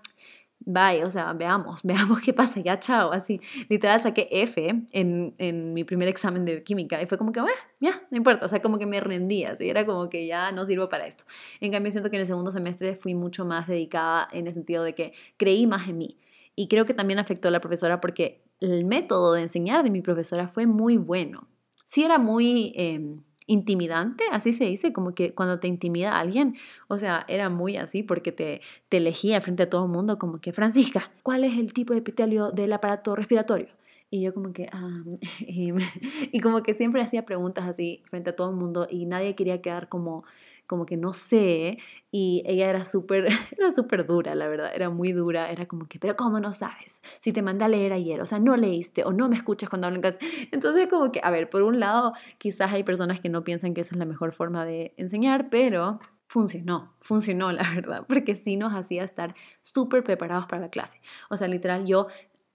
[0.60, 5.74] bye, o sea, veamos, veamos qué pasa, ya, chao, así, literal saqué F en, en
[5.74, 8.62] mi primer examen de química y fue como que, bueno, ya, no importa, o sea,
[8.62, 11.26] como que me rendía, así, era como que ya no sirvo para esto.
[11.60, 14.84] En cambio, siento que en el segundo semestre fui mucho más dedicada en el sentido
[14.84, 16.18] de que creí más en mí.
[16.56, 20.02] Y creo que también afectó a la profesora porque el método de enseñar de mi
[20.02, 21.48] profesora fue muy bueno.
[21.86, 22.74] Sí era muy...
[22.76, 26.56] Eh, intimidante, así se dice, como que cuando te intimida a alguien,
[26.88, 30.40] o sea, era muy así porque te, te elegía frente a todo el mundo como
[30.40, 33.68] que, Francisca, ¿cuál es el tipo de epitelio del aparato respiratorio?
[34.10, 35.04] Y yo como que, ah,
[35.40, 39.62] y como que siempre hacía preguntas así frente a todo el mundo y nadie quería
[39.62, 40.24] quedar como
[40.68, 41.78] como que no sé,
[42.12, 46.00] y ella era súper, era súper dura, la verdad, era muy dura, era como que,
[46.00, 47.02] pero ¿cómo no sabes?
[47.22, 49.88] Si te mandé a leer ayer, o sea, no leíste o no me escuchas cuando
[49.88, 50.18] hablo en
[50.52, 53.82] Entonces, como que, a ver, por un lado, quizás hay personas que no piensan que
[53.82, 58.74] esa es la mejor forma de enseñar, pero funcionó, funcionó la verdad, porque sí nos
[58.74, 61.02] hacía estar súper preparados para la clase.
[61.30, 62.08] O sea, literal, yo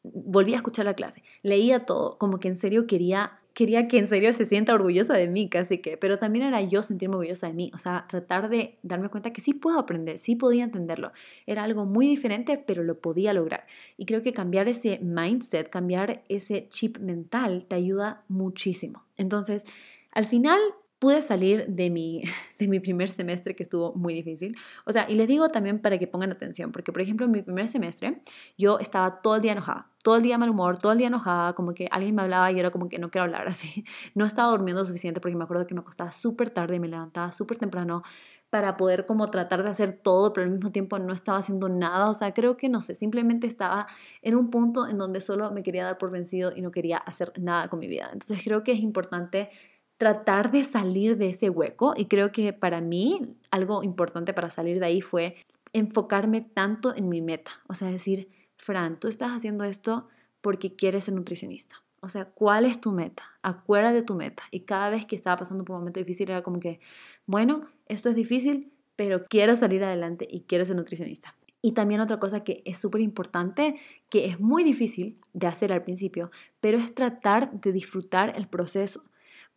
[0.03, 4.07] volví a escuchar la clase, leía todo, como que en serio quería quería que en
[4.07, 7.55] serio se sienta orgullosa de mí, casi que, pero también era yo sentirme orgullosa de
[7.55, 11.11] mí, o sea, tratar de darme cuenta que sí puedo aprender, sí podía entenderlo.
[11.45, 13.67] Era algo muy diferente, pero lo podía lograr.
[13.97, 19.03] Y creo que cambiar ese mindset, cambiar ese chip mental, te ayuda muchísimo.
[19.17, 19.65] Entonces,
[20.13, 20.61] al final
[20.99, 22.23] pude salir de mi,
[22.59, 24.57] de mi primer semestre que estuvo muy difícil.
[24.85, 27.43] O sea, y les digo también para que pongan atención, porque por ejemplo en mi
[27.43, 28.21] primer semestre
[28.57, 31.53] yo estaba todo el día enojada, todo el día mal humor, todo el día enojada,
[31.55, 33.85] como que alguien me hablaba y era como que no quiero hablar así.
[34.15, 37.33] No estaba durmiendo suficiente porque me acuerdo que me acostaba súper tarde y me levantaba
[37.33, 38.03] súper temprano
[38.51, 42.09] para poder como tratar de hacer todo, pero al mismo tiempo no estaba haciendo nada.
[42.09, 43.87] O sea, creo que no sé, simplemente estaba
[44.23, 47.33] en un punto en donde solo me quería dar por vencido y no quería hacer
[47.39, 48.09] nada con mi vida.
[48.13, 49.51] Entonces creo que es importante
[49.99, 54.79] tratar de salir de ese hueco y creo que para mí algo importante para salir
[54.79, 55.37] de ahí fue
[55.73, 60.09] enfocarme tanto en mi meta, o sea, decir, Fran, tú estás haciendo esto
[60.41, 61.83] porque quieres ser nutricionista.
[62.01, 63.25] O sea, ¿cuál es tu meta?
[63.43, 64.45] Acuérdate de tu meta.
[64.53, 66.81] Y cada vez que estaba pasando por un momento difícil era como que,
[67.27, 71.35] bueno, esto es difícil, pero quiero salir adelante y quiero ser nutricionista.
[71.61, 73.81] Y también otra cosa que es súper importante,
[74.11, 76.31] que es muy difícil de hacer al principio,
[76.61, 79.03] pero es tratar de disfrutar el proceso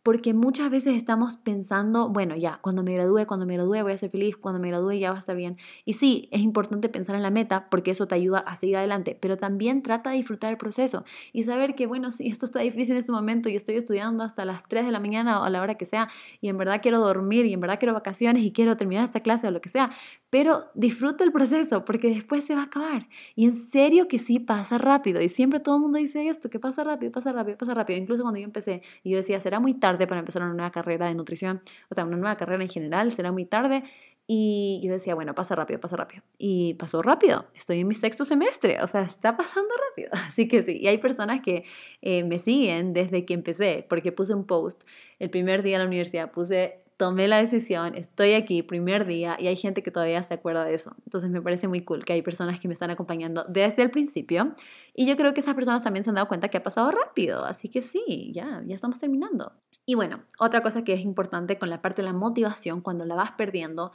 [0.02, 3.98] porque muchas veces estamos pensando, bueno, ya, cuando me gradúe, cuando me gradúe voy a
[3.98, 5.58] ser feliz, cuando me gradúe ya va a estar bien.
[5.84, 9.16] Y sí, es importante pensar en la meta porque eso te ayuda a seguir adelante,
[9.20, 12.94] pero también trata de disfrutar el proceso y saber que, bueno, si esto está difícil
[12.94, 15.62] en este momento y estoy estudiando hasta las 3 de la mañana o a la
[15.62, 16.08] hora que sea
[16.40, 19.46] y en verdad quiero dormir y en verdad quiero vacaciones y quiero terminar esta clase
[19.46, 19.90] o lo que sea,
[20.30, 23.06] pero disfruta el proceso porque después se va a acabar.
[23.36, 26.58] Y en serio que sí pasa rápido y siempre todo el mundo dice esto, que
[26.58, 28.00] pasa rápido, pasa rápido, pasa rápido.
[28.00, 31.14] Incluso cuando yo empecé yo decía, será muy tarde para empezar una nueva carrera de
[31.14, 33.82] nutrición, o sea, una nueva carrera en general, será muy tarde.
[34.26, 36.22] Y yo decía, bueno, pasa rápido, pasa rápido.
[36.38, 37.46] Y pasó rápido.
[37.54, 40.10] Estoy en mi sexto semestre, o sea, está pasando rápido.
[40.28, 41.64] Así que sí, y hay personas que
[42.02, 44.84] eh, me siguen desde que empecé, porque puse un post
[45.18, 49.48] el primer día de la universidad, puse tomé la decisión, estoy aquí, primer día, y
[49.48, 50.94] hay gente que todavía se acuerda de eso.
[51.04, 54.54] Entonces me parece muy cool que hay personas que me están acompañando desde el principio,
[54.94, 57.44] y yo creo que esas personas también se han dado cuenta que ha pasado rápido,
[57.44, 59.52] así que sí, ya, ya estamos terminando.
[59.84, 63.14] Y bueno, otra cosa que es importante con la parte de la motivación cuando la
[63.14, 63.92] vas perdiendo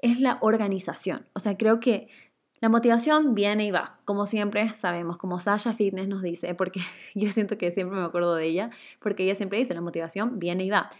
[0.00, 1.26] es la organización.
[1.34, 2.08] O sea, creo que
[2.60, 6.80] la motivación viene y va, como siempre sabemos, como Sasha Fitness nos dice, porque
[7.14, 10.64] yo siento que siempre me acuerdo de ella, porque ella siempre dice, la motivación viene
[10.64, 10.90] y va.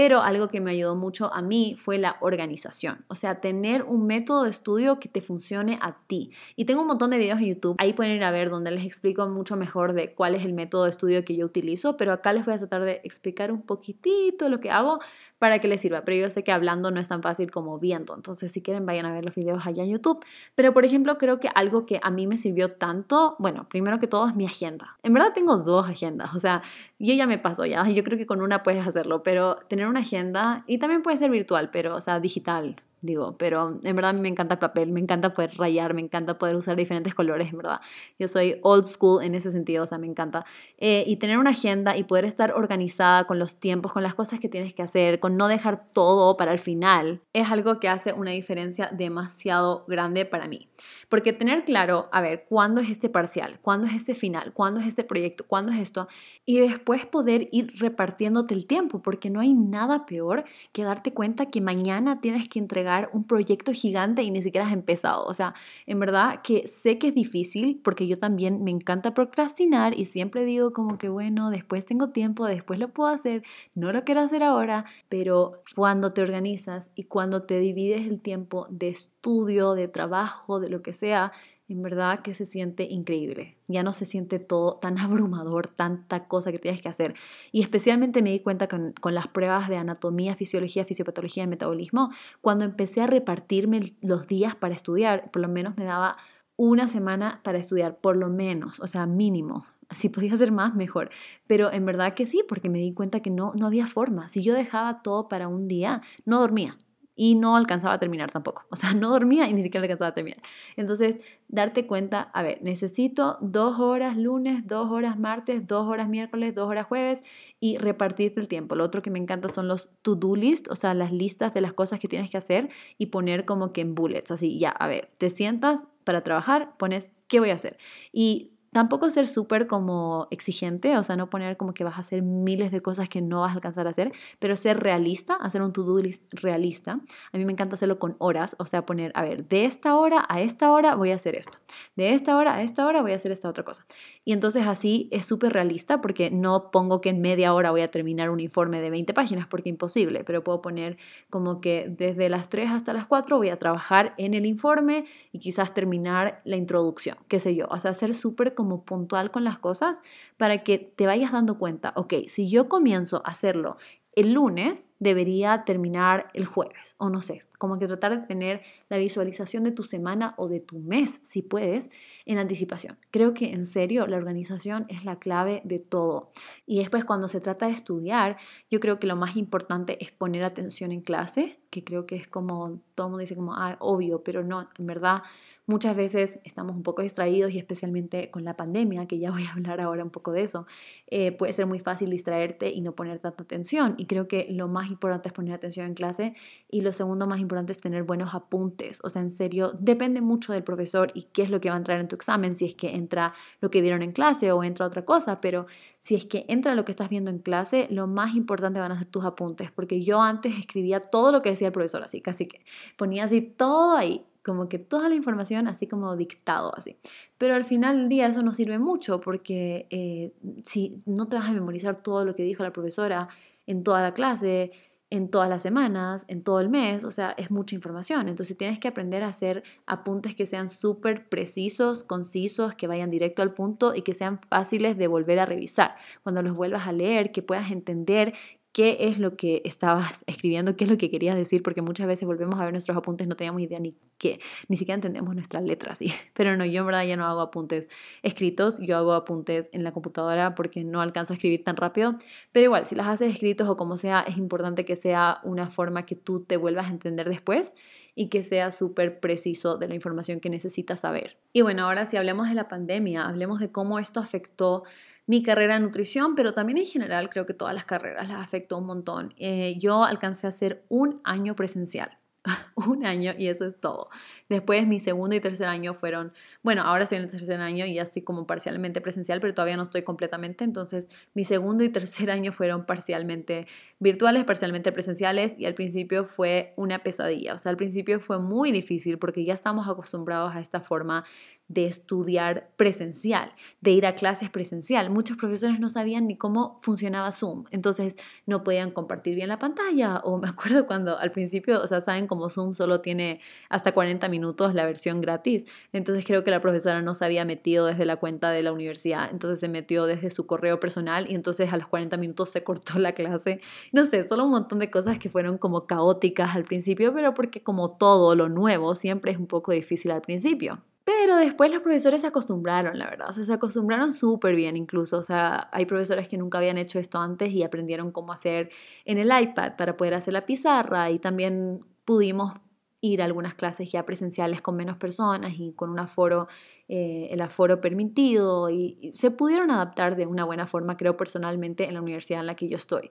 [0.00, 4.06] Pero algo que me ayudó mucho a mí fue la organización, o sea, tener un
[4.06, 6.30] método de estudio que te funcione a ti.
[6.54, 8.86] Y tengo un montón de videos en YouTube, ahí pueden ir a ver donde les
[8.86, 12.32] explico mucho mejor de cuál es el método de estudio que yo utilizo, pero acá
[12.32, 15.00] les voy a tratar de explicar un poquitito lo que hago
[15.38, 16.02] para que les sirva.
[16.04, 19.06] Pero yo sé que hablando no es tan fácil como viendo, entonces si quieren vayan
[19.06, 20.24] a ver los videos allá en YouTube.
[20.54, 24.06] Pero por ejemplo, creo que algo que a mí me sirvió tanto, bueno, primero que
[24.06, 24.96] todo es mi agenda.
[25.02, 26.62] En verdad tengo dos agendas, o sea,
[26.98, 30.00] yo ya me paso ya, yo creo que con una puedes hacerlo, pero tener una
[30.00, 34.28] agenda y también puede ser virtual, pero o sea, digital, digo, pero en verdad me
[34.28, 37.80] encanta el papel, me encanta poder rayar, me encanta poder usar diferentes colores, en verdad.
[38.18, 40.44] Yo soy old school en ese sentido, o sea, me encanta.
[40.78, 44.40] Eh, y tener una agenda y poder estar organizada con los tiempos, con las cosas
[44.40, 48.12] que tienes que hacer, con no dejar todo para el final, es algo que hace
[48.12, 50.68] una diferencia demasiado grande para mí.
[51.08, 53.58] Porque tener claro, a ver, ¿cuándo es este parcial?
[53.62, 54.52] ¿Cuándo es este final?
[54.52, 55.44] ¿Cuándo es este proyecto?
[55.46, 56.06] ¿Cuándo es esto?
[56.44, 61.46] Y después poder ir repartiéndote el tiempo, porque no hay nada peor que darte cuenta
[61.46, 65.24] que mañana tienes que entregar un proyecto gigante y ni siquiera has empezado.
[65.24, 65.54] O sea,
[65.86, 70.44] en verdad que sé que es difícil, porque yo también me encanta procrastinar y siempre
[70.44, 73.42] digo como que, bueno, después tengo tiempo, después lo puedo hacer,
[73.74, 78.66] no lo quiero hacer ahora, pero cuando te organizas y cuando te divides el tiempo
[78.68, 81.32] de estudio, de trabajo, de lo que sea,
[81.68, 83.56] en verdad que se siente increíble.
[83.66, 87.14] Ya no se siente todo tan abrumador, tanta cosa que tienes que hacer.
[87.52, 92.10] Y especialmente me di cuenta con, con, las pruebas de anatomía, fisiología, fisiopatología y metabolismo,
[92.40, 96.16] cuando empecé a repartirme los días para estudiar, por lo menos me daba
[96.56, 99.66] una semana para estudiar, por lo menos, o sea, mínimo.
[99.94, 101.10] Si podía hacer más, mejor.
[101.46, 104.28] Pero en verdad que sí, porque me di cuenta que no, no había forma.
[104.28, 106.76] Si yo dejaba todo para un día, no dormía
[107.20, 108.64] y no alcanzaba a terminar tampoco.
[108.70, 110.40] O sea, no dormía y ni siquiera alcanzaba a terminar.
[110.76, 111.16] Entonces,
[111.48, 116.68] darte cuenta, a ver, necesito dos horas lunes, dos horas martes, dos horas miércoles, dos
[116.68, 117.22] horas jueves
[117.58, 118.76] y repartirte el tiempo.
[118.76, 121.72] Lo otro que me encanta son los to-do list, o sea, las listas de las
[121.72, 125.10] cosas que tienes que hacer y poner como que en bullets, así, ya, a ver,
[125.18, 127.78] te sientas para trabajar, pones qué voy a hacer.
[128.12, 132.22] Y Tampoco ser súper como exigente, o sea, no poner como que vas a hacer
[132.22, 135.72] miles de cosas que no vas a alcanzar a hacer, pero ser realista, hacer un
[135.72, 137.00] to-do list realista.
[137.32, 140.24] A mí me encanta hacerlo con horas, o sea, poner, a ver, de esta hora
[140.28, 141.58] a esta hora voy a hacer esto,
[141.96, 143.84] de esta hora a esta hora voy a hacer esta otra cosa.
[144.24, 147.90] Y entonces así es súper realista porque no pongo que en media hora voy a
[147.90, 150.98] terminar un informe de 20 páginas porque imposible, pero puedo poner
[151.30, 155.40] como que desde las 3 hasta las 4 voy a trabajar en el informe y
[155.40, 159.58] quizás terminar la introducción, qué sé yo, o sea, ser súper como puntual con las
[159.58, 160.00] cosas
[160.36, 163.76] para que te vayas dando cuenta, ok, si yo comienzo a hacerlo
[164.12, 168.96] el lunes, debería terminar el jueves, o no sé, como que tratar de tener la
[168.96, 171.90] visualización de tu semana o de tu mes, si puedes,
[172.24, 172.96] en anticipación.
[173.10, 176.30] Creo que en serio la organización es la clave de todo.
[176.66, 178.36] Y después cuando se trata de estudiar,
[178.70, 182.28] yo creo que lo más importante es poner atención en clase, que creo que es
[182.28, 185.22] como, todo el mundo dice como, ah, obvio, pero no, en verdad
[185.68, 189.52] Muchas veces estamos un poco distraídos y especialmente con la pandemia, que ya voy a
[189.52, 190.66] hablar ahora un poco de eso,
[191.08, 193.94] eh, puede ser muy fácil distraerte y no poner tanta atención.
[193.98, 196.34] Y creo que lo más importante es poner atención en clase
[196.70, 199.00] y lo segundo más importante es tener buenos apuntes.
[199.02, 201.78] O sea, en serio, depende mucho del profesor y qué es lo que va a
[201.78, 204.86] entrar en tu examen, si es que entra lo que vieron en clase o entra
[204.86, 205.66] otra cosa, pero
[206.00, 208.98] si es que entra lo que estás viendo en clase, lo más importante van a
[208.98, 212.46] ser tus apuntes, porque yo antes escribía todo lo que decía el profesor, así, casi
[212.46, 212.60] que
[212.96, 216.96] ponía así todo ahí como que toda la información así como dictado, así.
[217.36, 220.32] Pero al final del día eso no sirve mucho porque eh,
[220.64, 223.28] si no te vas a memorizar todo lo que dijo la profesora
[223.66, 224.72] en toda la clase,
[225.10, 228.28] en todas las semanas, en todo el mes, o sea, es mucha información.
[228.28, 233.40] Entonces tienes que aprender a hacer apuntes que sean súper precisos, concisos, que vayan directo
[233.40, 235.96] al punto y que sean fáciles de volver a revisar.
[236.22, 238.34] Cuando los vuelvas a leer, que puedas entender
[238.72, 242.26] qué es lo que estaba escribiendo, qué es lo que querías decir, porque muchas veces
[242.26, 245.98] volvemos a ver nuestros apuntes, no teníamos idea ni qué, ni siquiera entendemos nuestras letras,
[245.98, 246.12] ¿sí?
[246.34, 247.88] Pero no, yo en verdad ya no hago apuntes
[248.22, 252.16] escritos, yo hago apuntes en la computadora porque no alcanzo a escribir tan rápido,
[252.52, 256.06] pero igual, si las haces escritos o como sea, es importante que sea una forma
[256.06, 257.74] que tú te vuelvas a entender después
[258.14, 261.38] y que sea súper preciso de la información que necesitas saber.
[261.52, 264.82] Y bueno, ahora si hablemos de la pandemia, hablemos de cómo esto afectó
[265.28, 268.78] mi carrera de nutrición, pero también en general creo que todas las carreras las afectó
[268.78, 269.34] un montón.
[269.36, 272.18] Eh, yo alcancé a hacer un año presencial.
[272.76, 274.08] un año y eso es todo.
[274.48, 277.94] Después mi segundo y tercer año fueron, bueno, ahora estoy en el tercer año y
[277.94, 282.30] ya estoy como parcialmente presencial, pero todavía no estoy completamente, entonces mi segundo y tercer
[282.30, 283.66] año fueron parcialmente
[284.00, 288.70] virtuales, parcialmente presenciales y al principio fue una pesadilla, o sea, al principio fue muy
[288.70, 291.24] difícil porque ya estamos acostumbrados a esta forma
[291.68, 295.10] de estudiar presencial, de ir a clases presencial.
[295.10, 300.18] Muchos profesores no sabían ni cómo funcionaba Zoom, entonces no podían compartir bien la pantalla
[300.20, 304.28] o me acuerdo cuando al principio, o sea, saben cómo Zoom solo tiene hasta 40
[304.28, 308.16] minutos la versión gratis, entonces creo que la profesora no se había metido desde la
[308.16, 311.86] cuenta de la universidad, entonces se metió desde su correo personal y entonces a los
[311.86, 313.60] 40 minutos se cortó la clase.
[313.92, 317.62] No sé, solo un montón de cosas que fueron como caóticas al principio, pero porque
[317.62, 320.82] como todo lo nuevo siempre es un poco difícil al principio.
[321.04, 325.16] Pero después los profesores se acostumbraron, la verdad, o sea, se acostumbraron súper bien incluso,
[325.18, 328.68] o sea, hay profesores que nunca habían hecho esto antes y aprendieron cómo hacer
[329.06, 332.52] en el iPad para poder hacer la pizarra y también pudimos
[333.00, 336.48] ir a algunas clases ya presenciales con menos personas y con un aforo,
[336.88, 341.94] eh, el aforo permitido y se pudieron adaptar de una buena forma, creo personalmente, en
[341.94, 343.10] la universidad en la que yo estoy.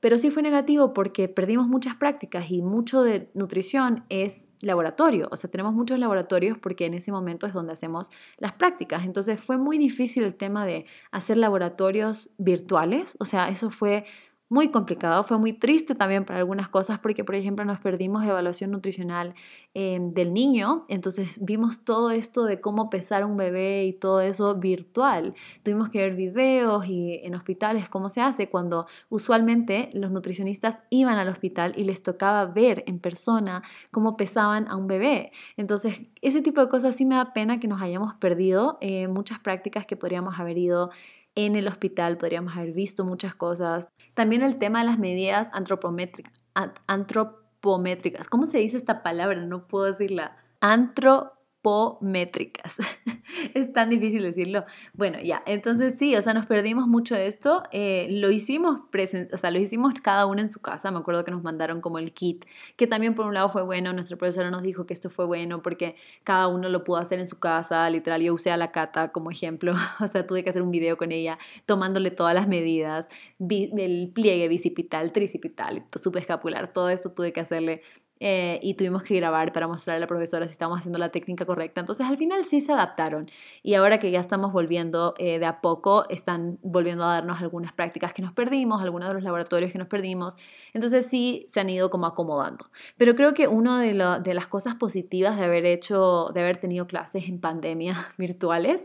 [0.00, 5.36] Pero sí fue negativo porque perdimos muchas prácticas y mucho de nutrición es laboratorio, o
[5.36, 9.04] sea, tenemos muchos laboratorios porque en ese momento es donde hacemos las prácticas.
[9.04, 14.04] Entonces fue muy difícil el tema de hacer laboratorios virtuales, o sea, eso fue
[14.50, 18.70] muy complicado, fue muy triste también para algunas cosas porque, por ejemplo, nos perdimos evaluación
[18.70, 19.34] nutricional
[19.74, 24.54] em, del niño, entonces vimos todo esto de cómo pesar un bebé y todo eso
[24.54, 25.34] virtual.
[25.62, 31.18] Tuvimos que ver videos y en hospitales cómo se hace cuando usualmente los nutricionistas iban
[31.18, 35.30] al hospital y les tocaba ver en persona cómo pesaban a un bebé.
[35.58, 39.40] Entonces, ese tipo de cosas sí me da pena que nos hayamos perdido eh, muchas
[39.40, 40.90] prácticas que podríamos haber ido
[41.34, 43.88] en el hospital, podríamos haber visto muchas cosas.
[44.18, 46.32] También el tema de las medidas antropométricas.
[46.88, 48.26] Antropométricas.
[48.26, 49.36] ¿Cómo se dice esta palabra?
[49.46, 50.36] No puedo decirla.
[50.58, 51.37] Antro
[52.00, 52.76] métricas.
[53.54, 54.64] es tan difícil decirlo.
[54.94, 57.62] Bueno, ya, entonces sí, o sea, nos perdimos mucho de esto.
[57.72, 58.80] Eh, lo hicimos
[59.32, 60.90] o sea, lo hicimos cada uno en su casa.
[60.90, 62.44] Me acuerdo que nos mandaron como el kit,
[62.76, 63.92] que también por un lado fue bueno.
[63.92, 67.28] Nuestra profesora nos dijo que esto fue bueno porque cada uno lo pudo hacer en
[67.28, 67.88] su casa.
[67.90, 69.74] Literal, yo usé a la Cata como ejemplo.
[70.00, 74.48] o sea, tuve que hacer un video con ella tomándole todas las medidas, el pliegue
[74.48, 77.82] bicipital, tricipital, subescapular, todo esto tuve que hacerle
[78.20, 81.46] eh, y tuvimos que grabar para mostrarle a la profesora si estábamos haciendo la técnica
[81.46, 81.80] correcta.
[81.80, 83.30] Entonces al final sí se adaptaron
[83.62, 87.72] y ahora que ya estamos volviendo eh, de a poco, están volviendo a darnos algunas
[87.72, 90.36] prácticas que nos perdimos, algunos de los laboratorios que nos perdimos.
[90.74, 92.66] Entonces sí se han ido como acomodando.
[92.96, 96.86] Pero creo que una de, de las cosas positivas de haber hecho, de haber tenido
[96.86, 98.84] clases en pandemia virtuales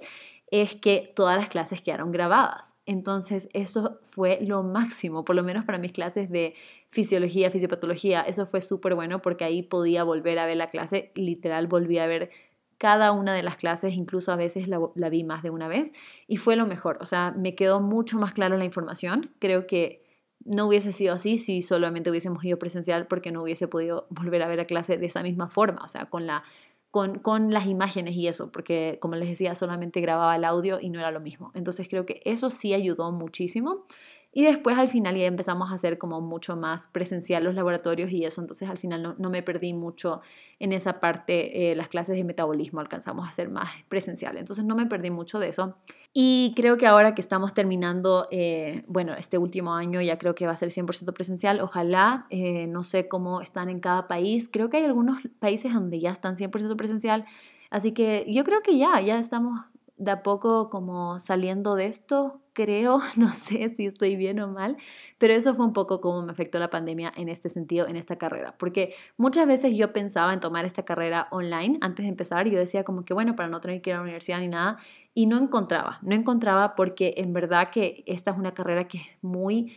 [0.52, 2.74] es que todas las clases quedaron grabadas.
[2.86, 6.54] Entonces eso fue lo máximo, por lo menos para mis clases de
[6.93, 8.21] fisiología, fisiopatología.
[8.21, 11.12] Eso fue súper bueno porque ahí podía volver a ver la clase.
[11.15, 12.29] Literal, volví a ver
[12.77, 15.91] cada una de las clases, incluso a veces la, vi más de una vez.
[16.27, 16.99] Y fue lo mejor.
[17.01, 19.32] O sea, me quedó mucho más clara la información.
[19.39, 20.03] Creo que
[20.45, 24.47] no hubiese sido así si solamente hubiésemos ido presencial porque no hubiese podido volver a
[24.47, 25.84] ver la clase de esa misma forma.
[25.84, 26.43] O sea, con la
[26.91, 30.91] con, con, las imágenes y eso, porque como les decía, solamente grababa el audio y
[30.91, 31.51] no era lo mismo.
[31.56, 33.88] Entonces creo que eso sí ayudó muchísimo.
[34.36, 38.26] Y después al final ya empezamos a hacer como mucho más presencial los laboratorios y
[38.26, 40.22] eso, entonces al final no, me perdí mucho
[40.60, 42.80] en esa parte, eh, las clases de metabolismo.
[42.80, 45.76] Alcanzamos a ser más presencial, entonces no me perdí mucho de eso.
[46.13, 50.48] Y creo que ahora que estamos terminando, eh, bueno, este último año ya creo que
[50.48, 54.69] va a ser 100% presencial, ojalá, eh, no sé cómo están en cada país, creo
[54.69, 57.26] que hay algunos países donde ya están 100% presencial,
[57.69, 59.62] así que yo creo que ya, ya estamos
[60.04, 64.78] de a poco como saliendo de esto, creo, no sé si estoy bien o mal,
[65.18, 68.18] pero eso fue un poco como me afectó la pandemia en este sentido, en esta
[68.18, 72.60] carrera, porque muchas veces yo pensaba en tomar esta carrera online antes de empezar, yo
[72.60, 74.78] decía como que bueno, para no tener que ir a la universidad ni nada,
[75.16, 79.08] y no encontraba, no encontraba porque en verdad que esta es una carrera que es
[79.22, 79.74] muy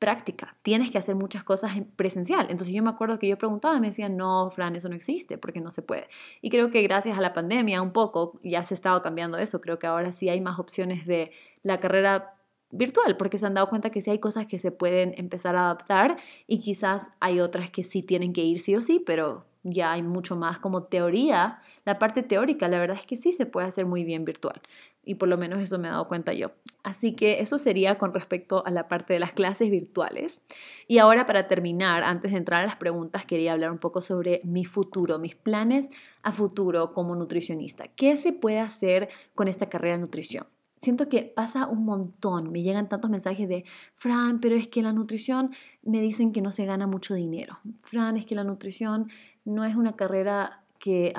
[0.00, 2.46] práctica, tienes que hacer muchas cosas en presencial.
[2.50, 5.38] Entonces yo me acuerdo que yo preguntaba y me decían, no, Fran, eso no existe
[5.38, 6.08] porque no se puede.
[6.40, 9.60] Y creo que gracias a la pandemia un poco ya se ha estado cambiando eso.
[9.60, 11.30] Creo que ahora sí hay más opciones de
[11.62, 12.34] la carrera
[12.70, 15.66] virtual porque se han dado cuenta que sí hay cosas que se pueden empezar a
[15.66, 19.92] adaptar y quizás hay otras que sí tienen que ir sí o sí, pero ya
[19.92, 23.66] hay mucho más como teoría, la parte teórica, la verdad es que sí se puede
[23.66, 24.62] hacer muy bien virtual
[25.04, 26.52] y por lo menos eso me he dado cuenta yo.
[26.82, 30.40] Así que eso sería con respecto a la parte de las clases virtuales.
[30.86, 34.40] Y ahora para terminar, antes de entrar a las preguntas, quería hablar un poco sobre
[34.44, 35.88] mi futuro, mis planes
[36.22, 37.88] a futuro como nutricionista.
[37.88, 40.46] ¿Qué se puede hacer con esta carrera de nutrición?
[40.80, 42.50] siento que pasa un montón.
[42.50, 45.50] Me llegan tantos mensajes de, Fran, pero es que la nutrición
[45.82, 47.58] me dicen que no se gana mucho dinero.
[47.82, 49.10] Fran, es que la nutrición
[49.44, 51.12] no es una carrera que,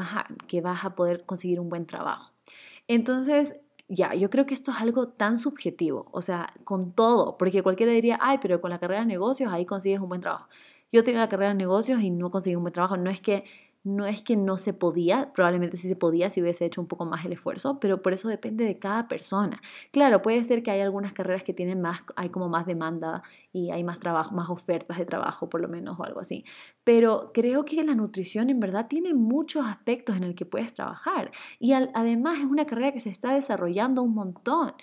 [0.48, 2.34] que vas a poder conseguir un buen trabajo.
[2.88, 3.56] Entonces,
[3.94, 7.92] ya, yo creo que esto es algo tan subjetivo, o sea, con todo, porque cualquiera
[7.92, 10.48] diría, ay, pero con la carrera de negocios ahí consigues un buen trabajo.
[10.94, 12.96] Yo tenía la carrera de negocios y no conseguí un buen trabajo.
[12.96, 13.44] No es que
[13.84, 17.06] no es que no se podía, probablemente sí se podía si hubiese hecho un poco
[17.06, 19.62] más el esfuerzo, pero por eso depende de cada persona.
[19.92, 23.72] Claro, puede ser que hay algunas carreras que tienen más, hay como más demanda y
[23.72, 26.46] hay más trabajo, más ofertas de trabajo por lo menos o algo así.
[26.84, 31.32] Pero creo que la nutrición en verdad tiene muchos aspectos en el que puedes trabajar
[31.60, 34.74] y además es una carrera que se está desarrollando un montón.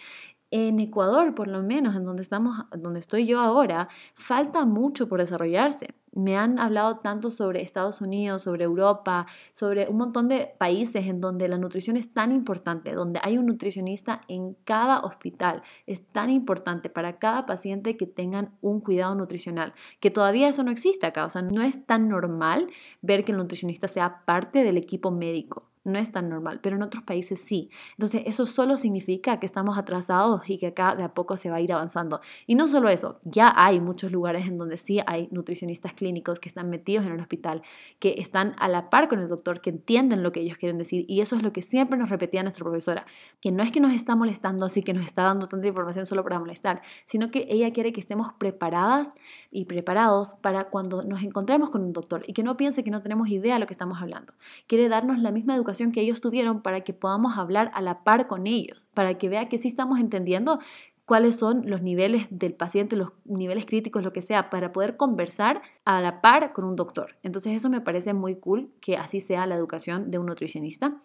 [0.50, 5.20] En Ecuador, por lo menos, en donde, estamos, donde estoy yo ahora, falta mucho por
[5.20, 5.94] desarrollarse.
[6.12, 11.20] Me han hablado tanto sobre Estados Unidos, sobre Europa, sobre un montón de países en
[11.20, 15.62] donde la nutrición es tan importante, donde hay un nutricionista en cada hospital.
[15.86, 20.70] Es tan importante para cada paciente que tengan un cuidado nutricional, que todavía eso no
[20.70, 21.26] existe acá.
[21.26, 22.70] O sea, no es tan normal
[23.02, 26.82] ver que el nutricionista sea parte del equipo médico no es tan normal, pero en
[26.82, 27.70] otros países sí.
[27.92, 31.56] Entonces eso solo significa que estamos atrasados y que acá de a poco se va
[31.56, 32.20] a ir avanzando.
[32.46, 36.48] Y no solo eso, ya hay muchos lugares en donde sí hay nutricionistas clínicos que
[36.48, 37.62] están metidos en el hospital,
[37.98, 41.04] que están a la par con el doctor, que entienden lo que ellos quieren decir.
[41.08, 43.06] Y eso es lo que siempre nos repetía nuestra profesora,
[43.40, 46.22] que no es que nos está molestando así, que nos está dando tanta información solo
[46.24, 49.10] para molestar, sino que ella quiere que estemos preparadas
[49.50, 53.02] y preparados para cuando nos encontremos con un doctor y que no piense que no
[53.02, 54.32] tenemos idea de lo que estamos hablando.
[54.66, 58.26] Quiere darnos la misma educación que ellos tuvieron para que podamos hablar a la par
[58.26, 60.60] con ellos, para que vea que sí estamos entendiendo
[61.04, 65.62] cuáles son los niveles del paciente, los niveles críticos, lo que sea, para poder conversar
[65.84, 67.16] a la par con un doctor.
[67.22, 71.00] Entonces eso me parece muy cool que así sea la educación de un nutricionista.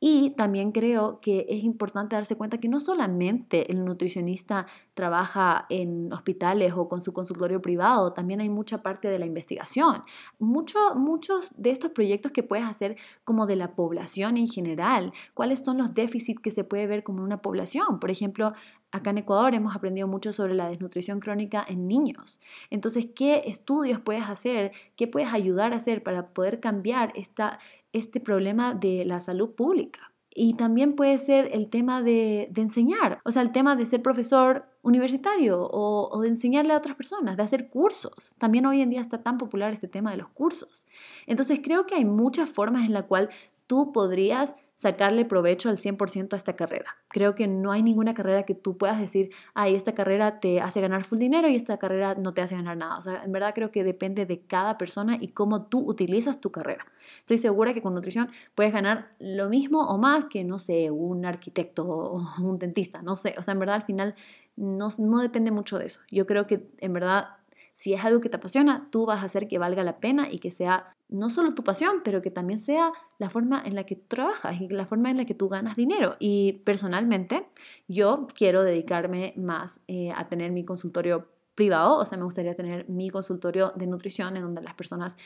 [0.00, 6.12] Y también creo que es importante darse cuenta que no solamente el nutricionista trabaja en
[6.12, 10.04] hospitales o con su consultorio privado, también hay mucha parte de la investigación.
[10.38, 15.60] Mucho, muchos de estos proyectos que puedes hacer como de la población en general, cuáles
[15.60, 17.98] son los déficits que se puede ver como una población.
[17.98, 18.52] Por ejemplo,
[18.90, 22.40] Acá en Ecuador hemos aprendido mucho sobre la desnutrición crónica en niños.
[22.70, 24.72] Entonces, ¿qué estudios puedes hacer?
[24.96, 27.58] ¿Qué puedes ayudar a hacer para poder cambiar esta,
[27.92, 30.12] este problema de la salud pública.
[30.30, 34.66] Y también puede ser el tema de, enseñar, o sea, el tema de ser profesor
[34.82, 38.34] universitario o, o, de enseñarle a otras personas, de hacer cursos.
[38.38, 40.86] También hoy en día está tan popular este tema de los cursos.
[41.26, 43.30] Entonces creo que hay muchas formas en la cual
[43.66, 46.96] tú podrías sacarle provecho al 100% a esta carrera.
[47.08, 50.80] Creo que no hay ninguna carrera que tú puedas decir, ay, esta carrera te hace
[50.80, 52.96] ganar full dinero y esta carrera no te hace ganar nada.
[52.96, 56.52] O sea, en verdad creo que depende de cada persona y cómo tú utilizas tu
[56.52, 56.86] carrera.
[57.18, 61.26] Estoy segura que con nutrición puedes ganar lo mismo o más que, no sé, un
[61.26, 63.34] arquitecto o un dentista, no sé.
[63.36, 64.14] O sea, en verdad al final
[64.54, 66.00] no, no depende mucho de eso.
[66.08, 67.30] Yo creo que en verdad
[67.78, 70.40] si es algo que te apasiona, tú vas a hacer que valga la pena y
[70.40, 73.96] que sea no solo tu pasión, pero que también sea la forma en la que
[73.96, 76.16] trabajas y la forma en la que tú ganas dinero.
[76.18, 77.46] Y personalmente,
[77.86, 82.88] yo quiero dedicarme más eh, a tener mi consultorio privado, o sea, me gustaría tener
[82.88, 85.16] mi consultorio de nutrición en donde las personas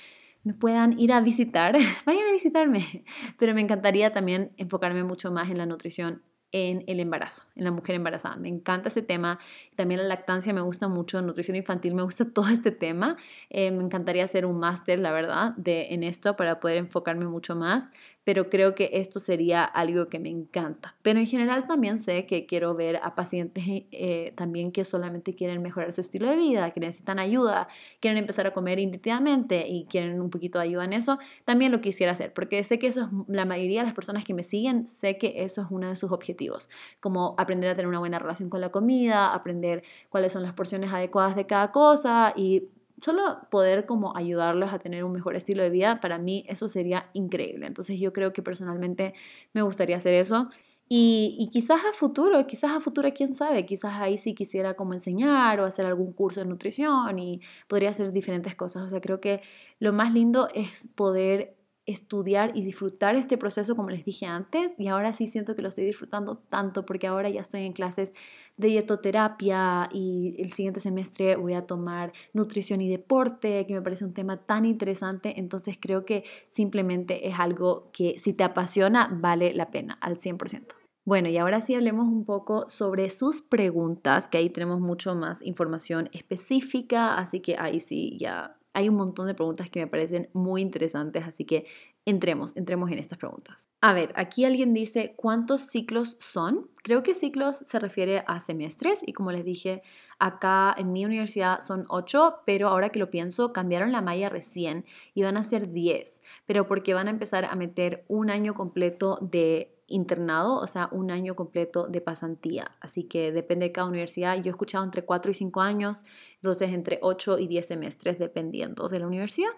[0.44, 1.76] me puedan ir a visitar,
[2.06, 3.04] vayan a visitarme,
[3.38, 6.22] pero me encantaría también enfocarme mucho más en la nutrición
[6.52, 8.36] en el embarazo, en la mujer embarazada.
[8.36, 9.38] Me encanta ese tema.
[9.74, 13.16] También la lactancia me gusta mucho, nutrición infantil me gusta todo este tema.
[13.50, 17.56] Eh, me encantaría hacer un máster, la verdad, de, en esto para poder enfocarme mucho
[17.56, 17.84] más
[18.24, 20.94] pero creo que esto sería algo que me encanta.
[21.02, 25.62] Pero en general también sé que quiero ver a pacientes eh, también que solamente quieren
[25.62, 27.68] mejorar su estilo de vida, que necesitan ayuda,
[28.00, 31.80] quieren empezar a comer intuitivamente y quieren un poquito de ayuda en eso, también lo
[31.80, 34.86] quisiera hacer, porque sé que eso es la mayoría de las personas que me siguen,
[34.86, 36.68] sé que eso es uno de sus objetivos,
[37.00, 40.92] como aprender a tener una buena relación con la comida, aprender cuáles son las porciones
[40.92, 42.68] adecuadas de cada cosa y
[43.02, 47.10] solo poder como ayudarlos a tener un mejor estilo de vida, para mí eso sería
[47.12, 47.66] increíble.
[47.66, 49.14] Entonces yo creo que personalmente
[49.52, 50.48] me gustaría hacer eso.
[50.88, 54.92] Y, y, quizás a futuro, quizás a futuro, quién sabe, quizás ahí sí quisiera como
[54.92, 58.84] enseñar o hacer algún curso de nutrición y podría hacer diferentes cosas.
[58.84, 59.40] O sea, creo que
[59.78, 61.56] lo más lindo es poder
[61.86, 65.68] estudiar y disfrutar este proceso como les dije antes y ahora sí siento que lo
[65.68, 68.12] estoy disfrutando tanto porque ahora ya estoy en clases
[68.56, 74.04] de dietoterapia y el siguiente semestre voy a tomar nutrición y deporte que me parece
[74.04, 79.52] un tema tan interesante entonces creo que simplemente es algo que si te apasiona vale
[79.52, 80.74] la pena al 100%.
[81.04, 85.42] Bueno, y ahora sí hablemos un poco sobre sus preguntas, que ahí tenemos mucho más
[85.42, 90.28] información específica, así que ahí sí ya hay un montón de preguntas que me parecen
[90.32, 91.66] muy interesantes, así que
[92.04, 93.70] entremos, entremos en estas preguntas.
[93.80, 96.68] A ver, aquí alguien dice, ¿cuántos ciclos son?
[96.82, 99.82] Creo que ciclos se refiere a semestres y como les dije,
[100.18, 104.84] acá en mi universidad son ocho, pero ahora que lo pienso, cambiaron la malla recién
[105.14, 109.18] y van a ser diez, pero porque van a empezar a meter un año completo
[109.20, 112.72] de internado, o sea, un año completo de pasantía.
[112.80, 114.36] Así que depende de cada universidad.
[114.36, 116.04] Yo he escuchado entre cuatro y cinco años,
[116.36, 119.50] entonces entre ocho y diez semestres, dependiendo de la universidad.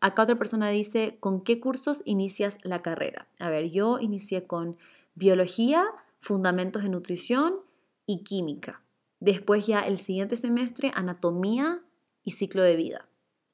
[0.00, 3.28] Acá otra persona dice, ¿con qué cursos inicias la carrera?
[3.38, 4.76] A ver, yo inicié con
[5.14, 5.84] biología,
[6.20, 7.54] fundamentos de nutrición
[8.06, 8.82] y química.
[9.20, 11.80] Después ya el siguiente semestre, anatomía
[12.24, 13.06] y ciclo de vida.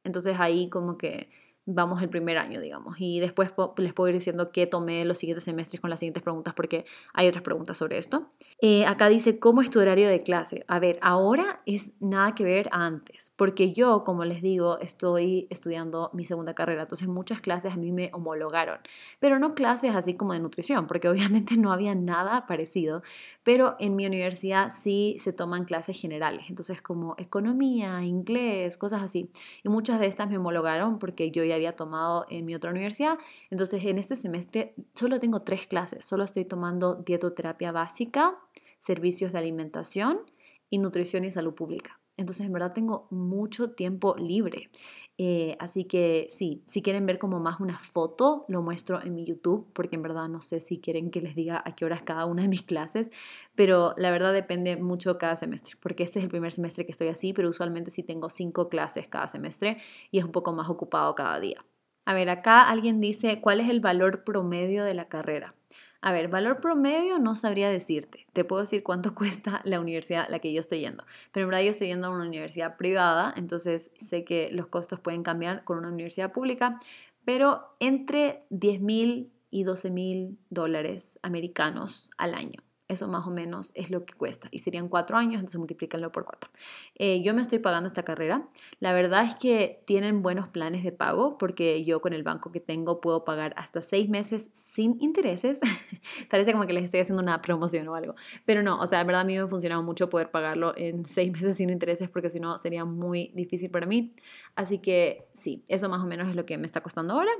[0.05, 1.29] Entonces ahí como que
[1.71, 2.97] vamos el primer año, digamos.
[2.99, 6.55] Y después les puedo ir diciendo qué tomé los siguientes semestres con las siguientes preguntas
[6.55, 8.27] porque hay otras preguntas sobre esto.
[8.63, 10.65] Eh, acá dice, ¿cómo es tu horario de clase?
[10.67, 16.11] A ver, ahora es nada que ver antes, porque yo, como les digo, estoy estudiando
[16.15, 18.79] mi segunda carrera, entonces muchas clases a mí me homologaron,
[19.21, 23.03] pero no clases así como de nutrición, porque obviamente no había nada parecido,
[23.45, 29.31] pero en mi universidad sí se toman clases generales, entonces como economía, inglés, cosas así.
[29.63, 33.19] Y muchas de estas me homologaron porque yo ya había tomado en mi otra universidad.
[33.51, 38.37] Entonces en este semestre solo tengo tres clases, solo estoy tomando dietoterapia básica,
[38.79, 40.21] servicios de alimentación
[40.71, 42.01] y nutrición y salud pública.
[42.17, 44.71] Entonces en verdad tengo mucho tiempo libre.
[45.21, 49.25] Eh, así que sí, si quieren ver como más una foto, lo muestro en mi
[49.25, 52.25] YouTube, porque en verdad no sé si quieren que les diga a qué horas cada
[52.25, 53.11] una de mis clases,
[53.57, 57.09] pero la verdad depende mucho cada semestre, porque este es el primer semestre que estoy
[57.09, 59.79] así, pero usualmente sí tengo cinco clases cada semestre
[60.13, 61.65] y es un poco más ocupado cada día.
[62.07, 65.55] A ver, acá alguien dice, ¿cuál es el valor promedio de la carrera?
[66.01, 68.27] A ver, valor promedio no sabría decirte.
[68.33, 71.05] Te puedo decir cuánto cuesta la universidad a la que yo estoy yendo.
[71.33, 75.01] Pero en verdad yo estoy yendo a una universidad privada, entonces sé que los costos
[75.01, 76.81] pueden cambiar con una universidad pública,
[77.25, 82.63] pero entre 10 mil y 12 mil dólares americanos al año.
[82.89, 84.49] Eso más o menos es lo que cuesta.
[84.51, 86.51] Y serían cuatro años, entonces multiplícanlo por cuatro.
[86.95, 88.49] Eh, yo me estoy pagando esta carrera.
[88.81, 92.61] La verdad es que tienen buenos planes de pago porque yo con el banco que
[92.61, 94.49] tengo puedo pagar hasta seis meses
[94.79, 95.59] sin intereses.
[96.31, 98.15] Parece como que les estoy haciendo una promoción o algo.
[98.45, 101.05] Pero no, o sea, en verdad a mí me ha funcionado mucho poder pagarlo en
[101.17, 104.15] seis meses sin intereses porque si no sería muy difícil para mí.
[104.55, 107.33] Así que sí, eso más o menos es lo que me está costando ahora.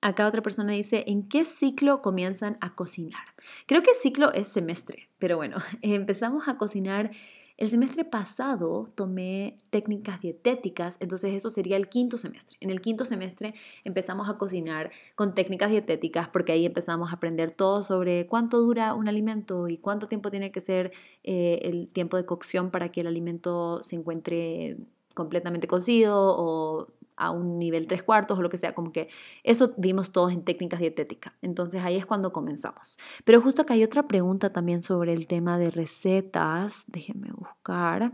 [0.00, 3.34] Acá otra persona dice, ¿en qué ciclo comienzan a cocinar?
[3.66, 7.10] Creo que ciclo es semestre, pero bueno, empezamos a cocinar.
[7.58, 12.56] El semestre pasado tomé técnicas dietéticas, entonces eso sería el quinto semestre.
[12.60, 13.52] En el quinto semestre
[13.82, 18.94] empezamos a cocinar con técnicas dietéticas porque ahí empezamos a aprender todo sobre cuánto dura
[18.94, 20.92] un alimento y cuánto tiempo tiene que ser
[21.24, 24.76] eh, el tiempo de cocción para que el alimento se encuentre
[25.14, 26.86] completamente cocido o
[27.18, 29.08] a un nivel tres cuartos o lo que sea, como que
[29.42, 31.34] eso vimos todos en técnicas dietéticas.
[31.42, 32.98] Entonces ahí es cuando comenzamos.
[33.24, 36.84] Pero justo acá hay otra pregunta también sobre el tema de recetas.
[36.86, 38.12] Déjenme buscar.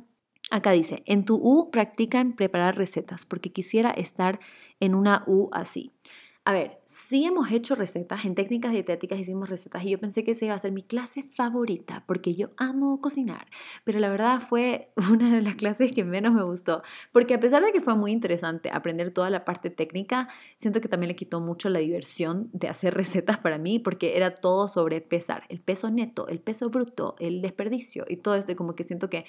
[0.51, 4.41] Acá dice, en tu U practican preparar recetas porque quisiera estar
[4.81, 5.93] en una U así.
[6.47, 10.33] A ver, sí hemos hecho recetas, en técnicas dietéticas hicimos recetas y yo pensé que
[10.33, 13.47] esa iba a ser mi clase favorita porque yo amo cocinar,
[13.83, 16.83] pero la verdad fue una de las clases que menos me gustó,
[17.13, 20.29] porque a pesar de que fue muy interesante aprender toda la parte técnica,
[20.59, 24.35] siento que también le quitó mucho la diversión de hacer recetas para mí porque era
[24.35, 28.75] todo sobre pesar, el peso neto, el peso bruto, el desperdicio y todo esto, como
[28.75, 29.25] que siento que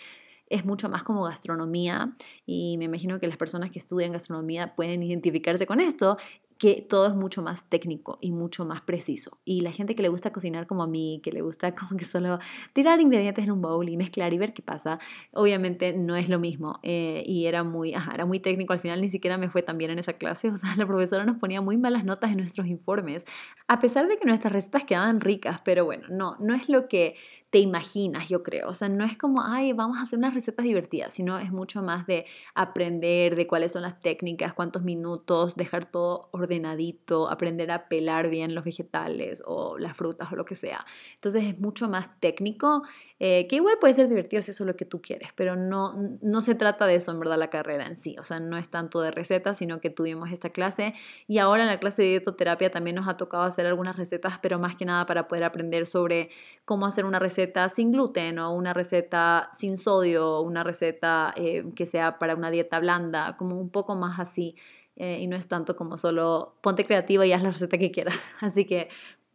[0.49, 2.15] es mucho más como gastronomía
[2.45, 6.17] y me imagino que las personas que estudian gastronomía pueden identificarse con esto
[6.57, 9.39] que todo es mucho más técnico y mucho más preciso.
[9.43, 12.05] Y la gente que le gusta cocinar como a mí, que le gusta como que
[12.05, 12.39] solo
[12.73, 14.99] tirar ingredientes en un bowl y mezclar y ver qué pasa,
[15.33, 16.79] obviamente no es lo mismo.
[16.83, 19.91] Eh, y era muy, era muy técnico, al final ni siquiera me fue tan bien
[19.91, 23.25] en esa clase, o sea, la profesora nos ponía muy malas notas en nuestros informes,
[23.67, 27.15] a pesar de que nuestras recetas quedaban ricas, pero bueno, no, no es lo que
[27.55, 28.67] te imaginas, yo creo.
[28.67, 31.81] O sea, no es como, ay, vamos a hacer unas recetas divertidas, sino es mucho
[31.81, 37.87] más de aprender de cuáles son las técnicas, cuántos minutos, dejar todo ordenadito, aprender a
[37.87, 40.85] pelar bien los vegetales o las frutas o lo que sea.
[41.13, 42.83] Entonces es mucho más técnico
[43.19, 45.93] eh, que igual puede ser divertido si eso es lo que tú quieres, pero no,
[46.21, 48.69] no se trata de eso en verdad la carrera en sí, o sea, no es
[48.69, 50.93] tanto de recetas, sino que tuvimos esta clase
[51.27, 54.59] y ahora en la clase de dietoterapia también nos ha tocado hacer algunas recetas, pero
[54.59, 56.29] más que nada para poder aprender sobre
[56.65, 61.85] cómo hacer una receta sin gluten o una receta sin sodio, una receta eh, que
[61.85, 64.55] sea para una dieta blanda, como un poco más así.
[64.97, 68.15] Eh, y no es tanto como solo ponte creativa y haz la receta que quieras.
[68.39, 68.87] Así que,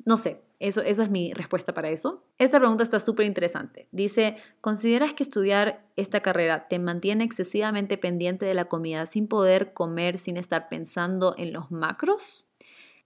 [0.04, 2.22] no sé, eso, esa es mi respuesta para eso.
[2.38, 3.88] Esta pregunta está súper interesante.
[3.92, 9.72] Dice, ¿consideras que estudiar esta carrera te mantiene excesivamente pendiente de la comida sin poder
[9.72, 12.46] comer, sin estar pensando en los macros?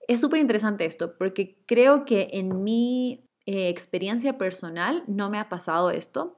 [0.09, 5.49] Es súper interesante esto porque creo que en mi eh, experiencia personal no me ha
[5.49, 6.37] pasado esto,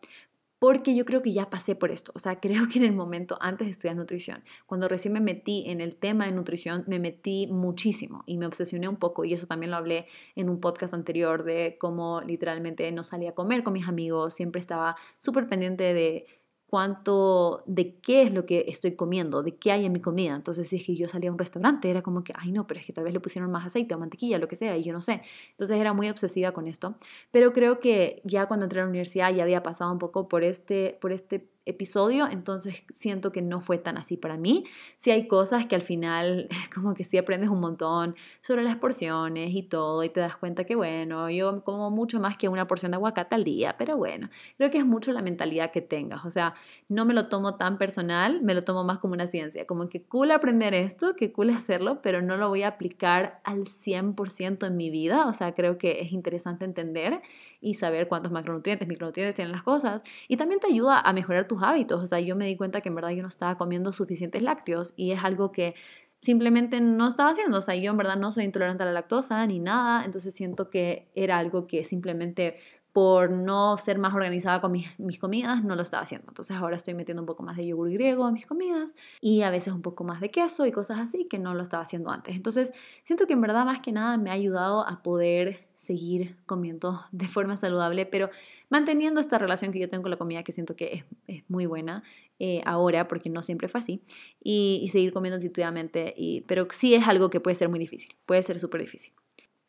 [0.59, 2.13] porque yo creo que ya pasé por esto.
[2.15, 5.65] O sea, creo que en el momento antes de estudiar nutrición, cuando recién me metí
[5.67, 9.25] en el tema de nutrición, me metí muchísimo y me obsesioné un poco.
[9.25, 13.35] Y eso también lo hablé en un podcast anterior de cómo literalmente no salía a
[13.35, 16.27] comer con mis amigos, siempre estaba súper pendiente de
[16.69, 20.35] cuánto, de qué es lo que estoy comiendo, de qué hay en mi comida.
[20.35, 22.81] Entonces, si es que yo salía a un restaurante, era como que, ay no, pero
[22.81, 24.93] es que tal vez le pusieron más aceite o mantequilla, lo que sea, y yo
[24.93, 25.23] no sé.
[25.53, 26.97] Entonces era muy obsesiva con esto.
[27.31, 30.43] Pero creo que ya cuando entré a la universidad ya había pasado un poco por
[30.43, 34.64] este, por este episodio, entonces siento que no fue tan así para mí.
[34.99, 39.55] Sí hay cosas que al final como que sí aprendes un montón sobre las porciones
[39.55, 42.93] y todo y te das cuenta que bueno, yo como mucho más que una porción
[42.93, 46.31] de aguacate al día, pero bueno, creo que es mucho la mentalidad que tengas, o
[46.31, 46.55] sea,
[46.89, 50.03] no me lo tomo tan personal, me lo tomo más como una ciencia, como que
[50.03, 54.77] cool aprender esto, que cool hacerlo, pero no lo voy a aplicar al 100% en
[54.77, 57.21] mi vida, o sea, creo que es interesante entender
[57.67, 60.05] y saber cuántos macronutrientes, micronutrientes tienen las cosas.
[60.29, 62.01] Y también te ayuda a mejorar tus hábitos.
[62.01, 64.95] O sea, yo me di cuenta que en verdad yo no estaba comiendo suficientes lácteos
[64.97, 65.75] y es algo que
[66.21, 67.59] simplemente no estaba haciendo.
[67.59, 70.05] O sea, yo en verdad no soy intolerante a la lactosa ni nada.
[70.05, 72.61] Entonces siento que era algo que simplemente
[72.93, 76.29] por no ser más organizada con mis, mis, comidas, no lo estaba haciendo.
[76.29, 79.51] Entonces ahora estoy metiendo un poco más de yogur griego en mis comidas y a
[79.51, 82.37] veces un poco más de queso y cosas así que no lo estaba haciendo antes.
[82.37, 87.01] Entonces siento que en verdad más que nada me ha ayudado a poder seguir comiendo
[87.12, 88.30] de forma saludable, pero
[88.68, 92.03] manteniendo esta relación que yo tengo con la comida que siento que es, muy buena
[92.39, 94.03] eh, ahora, porque no siempre fue así,
[94.43, 96.14] y, seguir comiendo intuitivamente,
[96.47, 99.12] pero sí es algo que puede ser muy difícil, puede ser súper difícil.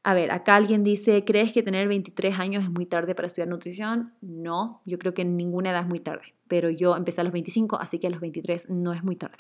[0.03, 3.49] A ver, acá alguien dice, ¿crees que tener 23 años es muy tarde para estudiar
[3.49, 4.13] nutrición?
[4.22, 7.34] No, yo creo que en ninguna edad es muy tarde, pero yo empecé a los
[7.34, 9.38] 25, así que a los 23 no es muy tarde.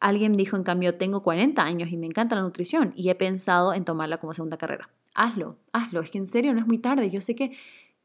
[0.00, 3.74] Alguien dijo, en cambio, tengo 40 años y me encanta la nutrición y he pensado
[3.74, 6.00] en tomarla como segunda carrera hazlo, hazlo.
[6.00, 7.10] Es que en serio no es muy tarde.
[7.10, 7.52] Yo sé que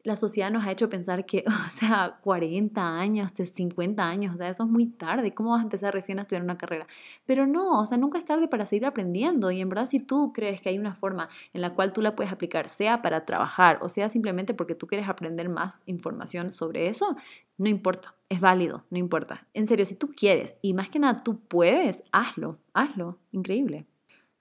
[0.07, 4.49] la sociedad nos ha hecho pensar que, o sea, 40 años, 50 años, o sea,
[4.49, 5.33] eso es muy tarde.
[5.33, 6.87] ¿Cómo vas a empezar recién a estudiar una carrera?
[7.25, 9.51] Pero no, o sea, nunca es tarde para seguir aprendiendo.
[9.51, 12.15] Y en verdad, si tú crees que hay una forma en la cual tú la
[12.15, 16.87] puedes aplicar, sea para trabajar o sea simplemente porque tú quieres aprender más información sobre
[16.87, 17.17] eso,
[17.57, 19.45] no importa, es válido, no importa.
[19.53, 23.17] En serio, si tú quieres y más que nada tú puedes, hazlo, hazlo.
[23.31, 23.85] Increíble.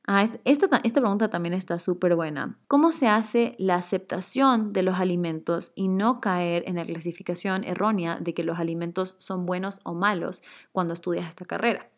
[0.08, 2.56] Ah, esta, esta pregunta también está súper buena.
[2.68, 8.18] ¿Cómo se hace la aceptación de los alimentos y no caer en la clasificación errónea
[8.20, 11.90] de que los alimentos son buenos o malos cuando estudias esta carrera?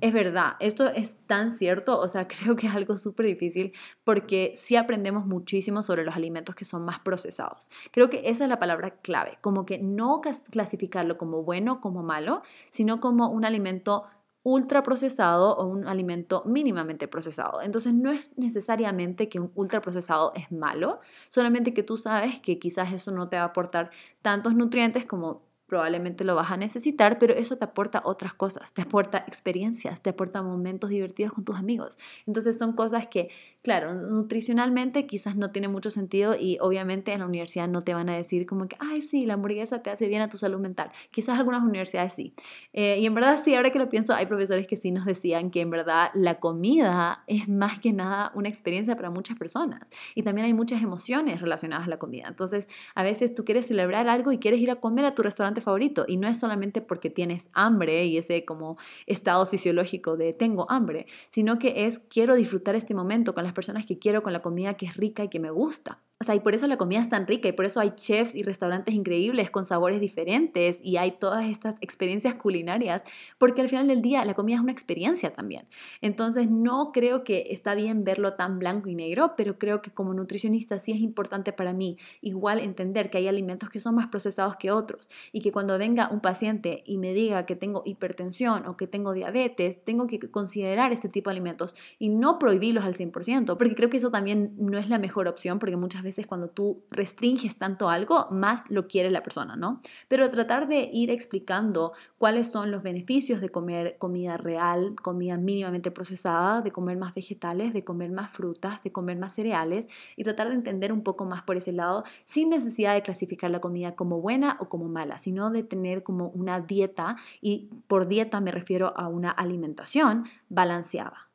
[0.00, 4.54] Es verdad, esto es tan cierto, o sea, creo que es algo súper difícil porque
[4.56, 7.68] sí aprendemos muchísimo sobre los alimentos que son más procesados.
[7.92, 12.42] Creo que esa es la palabra clave, como que no clasificarlo como bueno, como malo,
[12.72, 14.04] sino como un alimento
[14.44, 17.62] ultraprocesado o un alimento mínimamente procesado.
[17.62, 22.92] Entonces no es necesariamente que un ultraprocesado es malo, solamente que tú sabes que quizás
[22.92, 23.90] eso no te va a aportar
[24.20, 28.82] tantos nutrientes como probablemente lo vas a necesitar, pero eso te aporta otras cosas, te
[28.82, 31.96] aporta experiencias, te aporta momentos divertidos con tus amigos.
[32.26, 33.30] Entonces son cosas que
[33.62, 38.08] claro, nutricionalmente quizás no tiene mucho sentido y obviamente en la universidad no te van
[38.08, 40.90] a decir como que, ay, sí, la hamburguesa te hace bien a tu salud mental.
[41.10, 42.34] Quizás algunas universidades sí.
[42.72, 45.50] Eh, y en verdad sí, ahora que lo pienso, hay profesores que sí nos decían
[45.50, 49.82] que en verdad la comida es más que nada una experiencia para muchas personas
[50.14, 52.26] y también hay muchas emociones relacionadas a la comida.
[52.28, 55.60] Entonces, a veces tú quieres celebrar algo y quieres ir a comer a tu restaurante
[55.60, 60.68] favorito y no es solamente porque tienes hambre y ese como estado fisiológico de tengo
[60.70, 64.42] hambre, sino que es quiero disfrutar este momento con las personas que quiero, con la
[64.42, 66.02] comida que es rica y que me gusta.
[66.22, 68.36] O sea, y por eso la comida es tan rica y por eso hay chefs
[68.36, 73.02] y restaurantes increíbles con sabores diferentes y hay todas estas experiencias culinarias,
[73.38, 75.66] porque al final del día la comida es una experiencia también.
[76.00, 80.14] Entonces, no creo que está bien verlo tan blanco y negro, pero creo que como
[80.14, 84.54] nutricionista sí es importante para mí igual entender que hay alimentos que son más procesados
[84.54, 88.76] que otros y que cuando venga un paciente y me diga que tengo hipertensión o
[88.76, 93.56] que tengo diabetes, tengo que considerar este tipo de alimentos y no prohibirlos al 100%,
[93.56, 96.84] porque creo que eso también no es la mejor opción, porque muchas veces cuando tú
[96.90, 99.80] restringes tanto algo, más lo quiere la persona, ¿no?
[100.08, 105.90] Pero tratar de ir explicando cuáles son los beneficios de comer comida real, comida mínimamente
[105.90, 110.48] procesada, de comer más vegetales, de comer más frutas, de comer más cereales y tratar
[110.48, 114.20] de entender un poco más por ese lado sin necesidad de clasificar la comida como
[114.20, 118.92] buena o como mala, sino de tener como una dieta y por dieta me refiero
[118.96, 121.31] a una alimentación balanceada.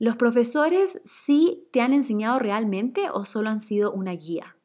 [0.00, 4.56] ¿Los profesores sí te han enseñado realmente o solo han sido una guía?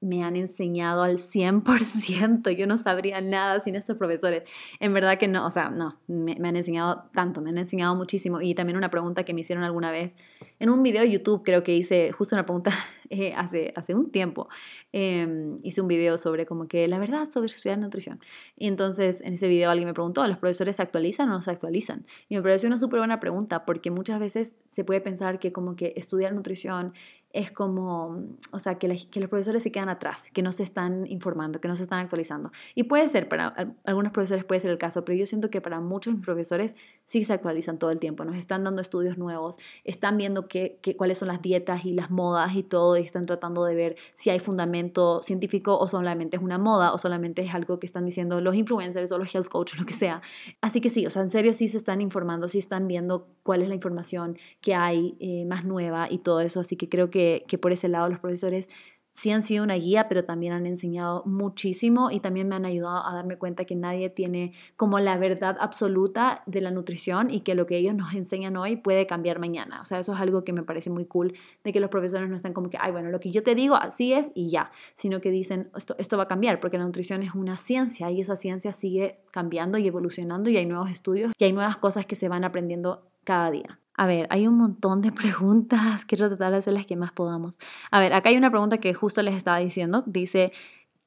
[0.00, 2.50] Me han enseñado al 100%.
[2.56, 4.44] Yo no sabría nada sin estos profesores.
[4.80, 8.40] En verdad que no, o sea, no, me, han enseñado tanto, me han enseñado muchísimo.
[8.40, 10.16] Y también una pregunta que me hicieron alguna vez
[10.58, 12.72] en un video de YouTube, creo que hice justo una pregunta
[13.10, 14.48] eh, hace, hace un tiempo.
[14.92, 18.20] Em, hice un video sobre como que la verdad sobre estudiar nutrición.
[18.56, 21.50] Y entonces en ese video alguien me preguntó, ¿los profesores se actualizan o no se
[21.50, 22.06] actualizan?
[22.28, 25.76] Y me pareció una súper buena pregunta porque muchas veces se puede pensar que como
[25.76, 26.94] que estudiar nutrición
[27.32, 31.06] es como, o sea, que, que, los profesores se quedan atrás, que no se están
[31.06, 32.50] informando, que no se están actualizando.
[32.74, 35.80] Y puede ser, para algunos profesores puede ser el caso, pero yo siento que para
[35.80, 36.74] muchos profesores
[37.04, 41.18] sí se actualizan todo el tiempo, nos están dando estudios nuevos, están viendo qué, cuáles
[41.18, 44.40] son las dietas y las modas y todo, y están tratando de ver si hay
[44.40, 48.56] fundamento científico o solamente es una moda o solamente es algo que están diciendo los
[48.56, 50.20] influencers o los health coaches, lo que sea.
[50.60, 53.62] Así que sí, o sea, en serio sí se están informando, sí están viendo cuál
[53.62, 57.19] es la información que hay eh, más nueva y todo eso, así que creo que
[57.46, 58.68] que, por ese lado los profesores
[59.12, 63.04] sí han sido una guía, pero también han enseñado muchísimo y también me han ayudado
[63.04, 67.56] a darme cuenta que nadie tiene como la verdad absoluta de la nutrición y que
[67.56, 69.80] lo que ellos nos enseñan hoy puede cambiar mañana.
[69.82, 72.36] O sea, eso es algo que me parece muy cool, de que los profesores no
[72.36, 75.20] están como que, ay, bueno, lo que yo te digo así es y ya, sino
[75.20, 78.36] que dicen, esto, esto va a cambiar, porque la nutrición es una ciencia y esa
[78.36, 82.28] ciencia sigue cambiando y evolucionando y hay nuevos estudios y hay nuevas cosas que se
[82.28, 83.79] van aprendiendo cada día.
[84.00, 86.06] A ver, hay un montón de preguntas.
[86.06, 87.58] Quiero tratar de hacer las que más podamos.
[87.90, 90.02] A ver, acá hay una pregunta que justo les estaba diciendo.
[90.06, 90.52] Dice,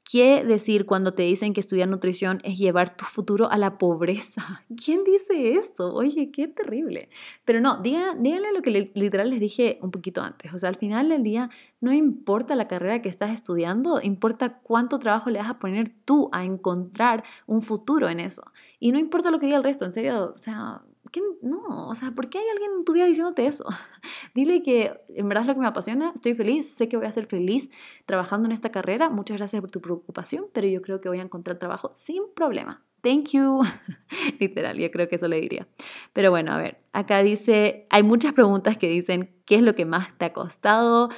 [0.03, 4.63] ¿qué decir cuando te dicen que estudiar nutrición es llevar tu futuro a la pobreza?
[4.85, 5.91] ¿Quién dice esto?
[5.91, 7.09] Oye, qué terrible.
[7.45, 10.53] Pero no, díganle lo que literal les dije un poquito antes.
[10.53, 11.49] O sea, al final del día
[11.81, 16.29] no importa la carrera que estás estudiando, importa cuánto trabajo le vas a poner tú
[16.31, 18.43] a encontrar un futuro en eso.
[18.79, 20.83] Y no importa lo que diga el resto, en serio, o sea,
[21.41, 23.65] no, o sea, ¿por qué hay alguien en tu vida diciéndote eso?
[24.33, 27.11] Dile que en verdad es lo que me apasiona, estoy feliz, sé que voy a
[27.11, 27.69] ser feliz
[28.05, 31.23] trabajando en esta carrera, muchas gracias por tu preocupación, pero yo creo que voy a
[31.23, 32.83] encontrar trabajo sin problema.
[33.01, 33.61] Thank you.
[34.39, 35.67] Literal, yo creo que eso le diría.
[36.13, 39.85] Pero bueno, a ver, acá dice, hay muchas preguntas que dicen, ¿qué es lo que
[39.85, 41.09] más te ha costado?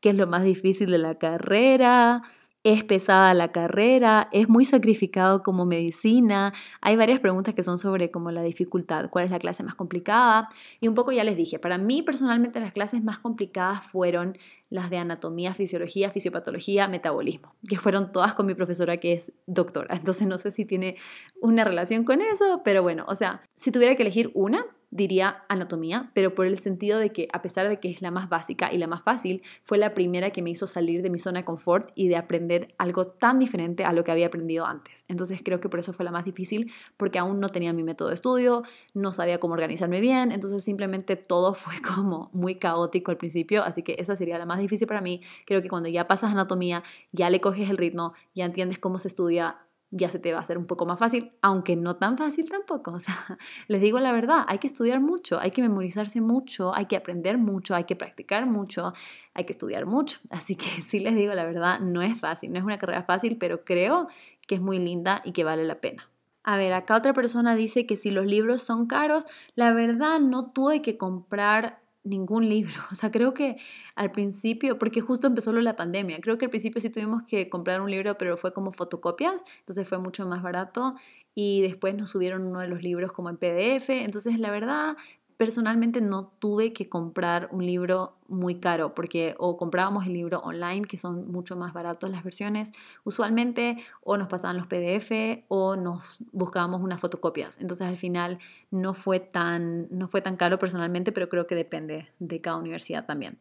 [0.00, 2.22] ¿Qué es lo más difícil de la carrera?
[2.64, 6.54] Es pesada la carrera, es muy sacrificado como medicina.
[6.80, 10.48] Hay varias preguntas que son sobre como la dificultad, cuál es la clase más complicada.
[10.80, 14.38] Y un poco ya les dije, para mí personalmente las clases más complicadas fueron
[14.70, 19.94] las de anatomía, fisiología, fisiopatología, metabolismo, que fueron todas con mi profesora que es doctora.
[19.94, 20.96] Entonces no sé si tiene
[21.42, 24.64] una relación con eso, pero bueno, o sea, si tuviera que elegir una,
[24.94, 28.28] diría anatomía, pero por el sentido de que a pesar de que es la más
[28.28, 31.40] básica y la más fácil, fue la primera que me hizo salir de mi zona
[31.40, 35.04] de confort y de aprender algo tan diferente a lo que había aprendido antes.
[35.08, 38.10] Entonces creo que por eso fue la más difícil, porque aún no tenía mi método
[38.10, 38.62] de estudio,
[38.94, 43.82] no sabía cómo organizarme bien, entonces simplemente todo fue como muy caótico al principio, así
[43.82, 45.22] que esa sería la más difícil para mí.
[45.44, 49.08] Creo que cuando ya pasas anatomía, ya le coges el ritmo, ya entiendes cómo se
[49.08, 49.56] estudia,
[49.96, 52.98] ya se te va a hacer un poco más fácil, aunque no tan fácil tampoco.
[53.68, 57.38] Les digo la verdad, hay que estudiar mucho, hay que memorizarse mucho, hay que aprender
[57.38, 58.92] mucho, hay que practicar mucho,
[59.34, 60.18] hay que estudiar mucho.
[60.30, 63.36] Así que sí les digo la verdad, no es fácil, no es una carrera fácil,
[63.38, 64.08] pero creo
[64.48, 66.10] que es muy linda y que vale la pena.
[66.42, 69.24] A ver, acá otra persona dice que si los libros son caros,
[69.54, 72.74] la verdad no tuve que comprar ningún libro.
[72.92, 73.56] O sea, creo que
[73.96, 77.80] al principio, porque justo empezó la pandemia, creo que al principio sí tuvimos que comprar
[77.80, 80.94] un libro, pero fue como fotocopias, entonces fue mucho más barato
[81.34, 84.96] y después nos subieron uno de los libros como en PDF, entonces la verdad
[85.36, 90.86] personalmente no tuve que comprar un libro muy caro porque o comprábamos el libro online
[90.86, 92.72] que son mucho más baratos las versiones
[93.04, 97.60] usualmente o nos pasaban los PDF o nos buscábamos unas fotocopias.
[97.60, 98.38] Entonces al final
[98.70, 103.04] no fue tan no fue tan caro personalmente pero creo que depende de cada universidad
[103.04, 103.38] también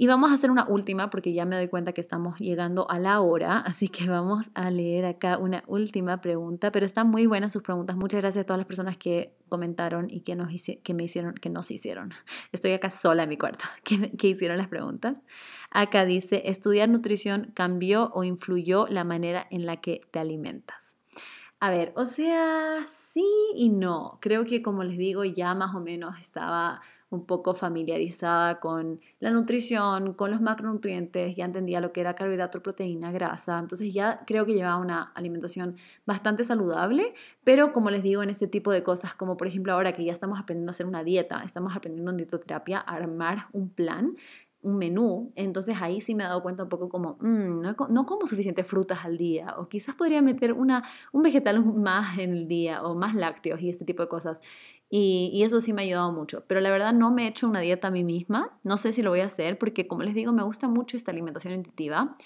[0.00, 3.00] y vamos a hacer una última porque ya me doy cuenta que estamos llegando a
[3.00, 7.52] la hora, así que vamos a leer acá una última pregunta, pero están muy buenas
[7.52, 7.96] sus preguntas.
[7.96, 10.50] Muchas gracias a todas las personas que comentaron y que, nos
[10.84, 12.14] que me hicieron, que nos hicieron.
[12.52, 15.16] Estoy acá sola en mi cuarto, que, que hicieron las preguntas.
[15.72, 20.96] Acá dice, ¿estudiar nutrición cambió o influyó la manera en la que te alimentas?
[21.58, 23.26] A ver, o sea, sí
[23.56, 24.18] y no.
[24.20, 29.30] Creo que como les digo, ya más o menos estaba un poco familiarizada con la
[29.30, 34.44] nutrición, con los macronutrientes, ya entendía lo que era carbohidrato, proteína, grasa, entonces ya creo
[34.44, 39.14] que llevaba una alimentación bastante saludable, pero como les digo, en este tipo de cosas,
[39.14, 42.18] como por ejemplo ahora que ya estamos aprendiendo a hacer una dieta, estamos aprendiendo en
[42.18, 44.14] dietoterapia a armar un plan,
[44.60, 48.06] un menú, entonces ahí sí me he dado cuenta un poco como, mm, no, no,
[48.06, 50.82] como suficientes frutas al día, o quizás podría meter una,
[51.12, 54.38] un vegetal más en el día, o más lácteos y este tipo de cosas.
[54.90, 56.44] Y, eso sí me ha ayudado mucho.
[56.46, 58.58] Pero la verdad no me he hecho una dieta a mí misma.
[58.64, 61.10] No sé si lo voy a hacer porque, como les digo, me gusta mucho esta
[61.10, 62.16] alimentación intuitiva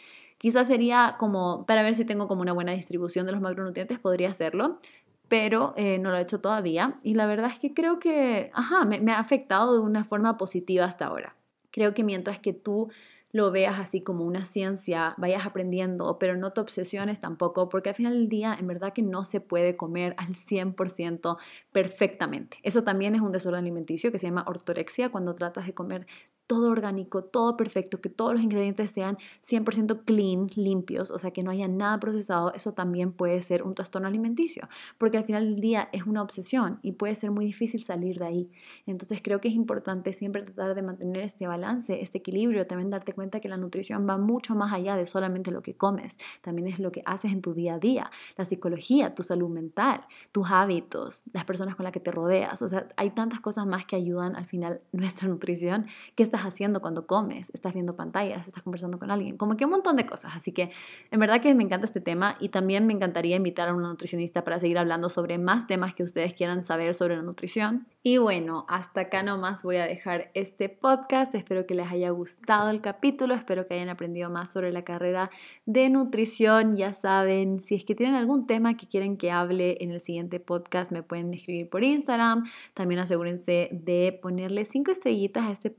[0.43, 4.31] Quizás sería como, para ver si tengo como una buena distribución de los macronutrientes, podría
[4.31, 4.81] hacerlo,
[5.29, 6.99] pero eh, no lo he hecho todavía.
[7.05, 10.37] Y la verdad es que creo que, ajá, me, me ha afectado de una forma
[10.39, 11.37] positiva hasta ahora.
[11.71, 12.91] Creo que mientras que tú
[13.33, 17.95] lo veas así como una ciencia, vayas aprendiendo, pero no te obsesiones tampoco, porque al
[17.95, 21.39] final del día en verdad que no se puede comer al 100%
[21.73, 22.59] perfectamente.
[22.63, 26.07] Eso también es un desorden alimenticio que se llama ortorexia, cuando tratas de comer
[26.47, 29.17] todo orgánico, todo perfecto, que todos los ingredientes sean
[29.49, 33.75] 100% clean, limpios, o sea, que no haya nada procesado, eso también puede ser un
[33.75, 34.69] trastorno alimenticio,
[34.99, 38.27] porque al final del día es una obsesión y puede ser muy difícil salir de
[38.27, 38.51] ahí.
[38.87, 43.13] Entonces creo que es importante siempre tratar de mantener este balance, este equilibrio, también darte
[43.13, 46.79] cuenta que la nutrición va mucho más allá de solamente lo que comes, también es
[46.79, 51.25] lo que haces en tu día a día, la psicología, tu salud mental, tus hábitos,
[51.33, 54.37] las personas con las que te rodeas, o sea, hay tantas cosas más que ayudan
[54.37, 59.11] al final nuestra nutrición que estás haciendo cuando comes, estás viendo pantallas, estás conversando con
[59.11, 60.33] alguien, como que un montón de cosas.
[60.35, 60.71] Así que
[61.11, 64.43] en verdad que me encanta este tema y también me encantaría invitar a una nutricionista
[64.43, 67.87] para seguir hablando sobre más temas que ustedes quieran saber sobre la nutrición.
[68.03, 71.35] Y bueno, hasta acá nomás voy a dejar este podcast.
[71.35, 75.31] Espero que les haya gustado el capítulo, espero que hayan aprendido más sobre la carrera
[75.67, 76.77] de nutrición.
[76.77, 80.41] Ya saben, si es que tienen algún tema que quieren que hable en el siguiente
[80.41, 82.45] podcast, me pueden escribir por Instagram.
[82.73, 85.71] También asegúrense de ponerle cinco estrellitas a este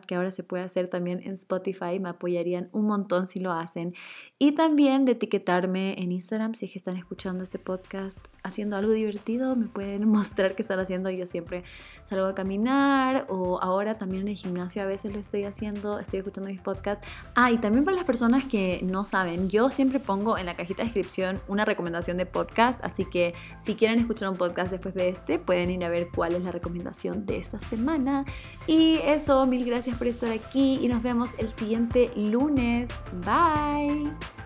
[0.00, 1.98] que ahora se puede hacer también en Spotify.
[2.00, 3.94] Me apoyarían un montón si lo hacen.
[4.38, 8.92] Y también de etiquetarme en Instagram si es que están escuchando este podcast haciendo algo
[8.92, 11.10] divertido, me pueden mostrar qué están haciendo.
[11.10, 11.64] Yo siempre
[12.08, 16.20] salgo a caminar o ahora también en el gimnasio a veces lo estoy haciendo, estoy
[16.20, 17.06] escuchando mis podcasts.
[17.34, 20.82] Ah, y también para las personas que no saben, yo siempre pongo en la cajita
[20.82, 23.34] de descripción una recomendación de podcast, así que
[23.64, 26.52] si quieren escuchar un podcast después de este, pueden ir a ver cuál es la
[26.52, 28.24] recomendación de esta semana.
[28.66, 32.88] Y eso, mil gracias por estar aquí y nos vemos el siguiente lunes.
[33.24, 34.43] Bye.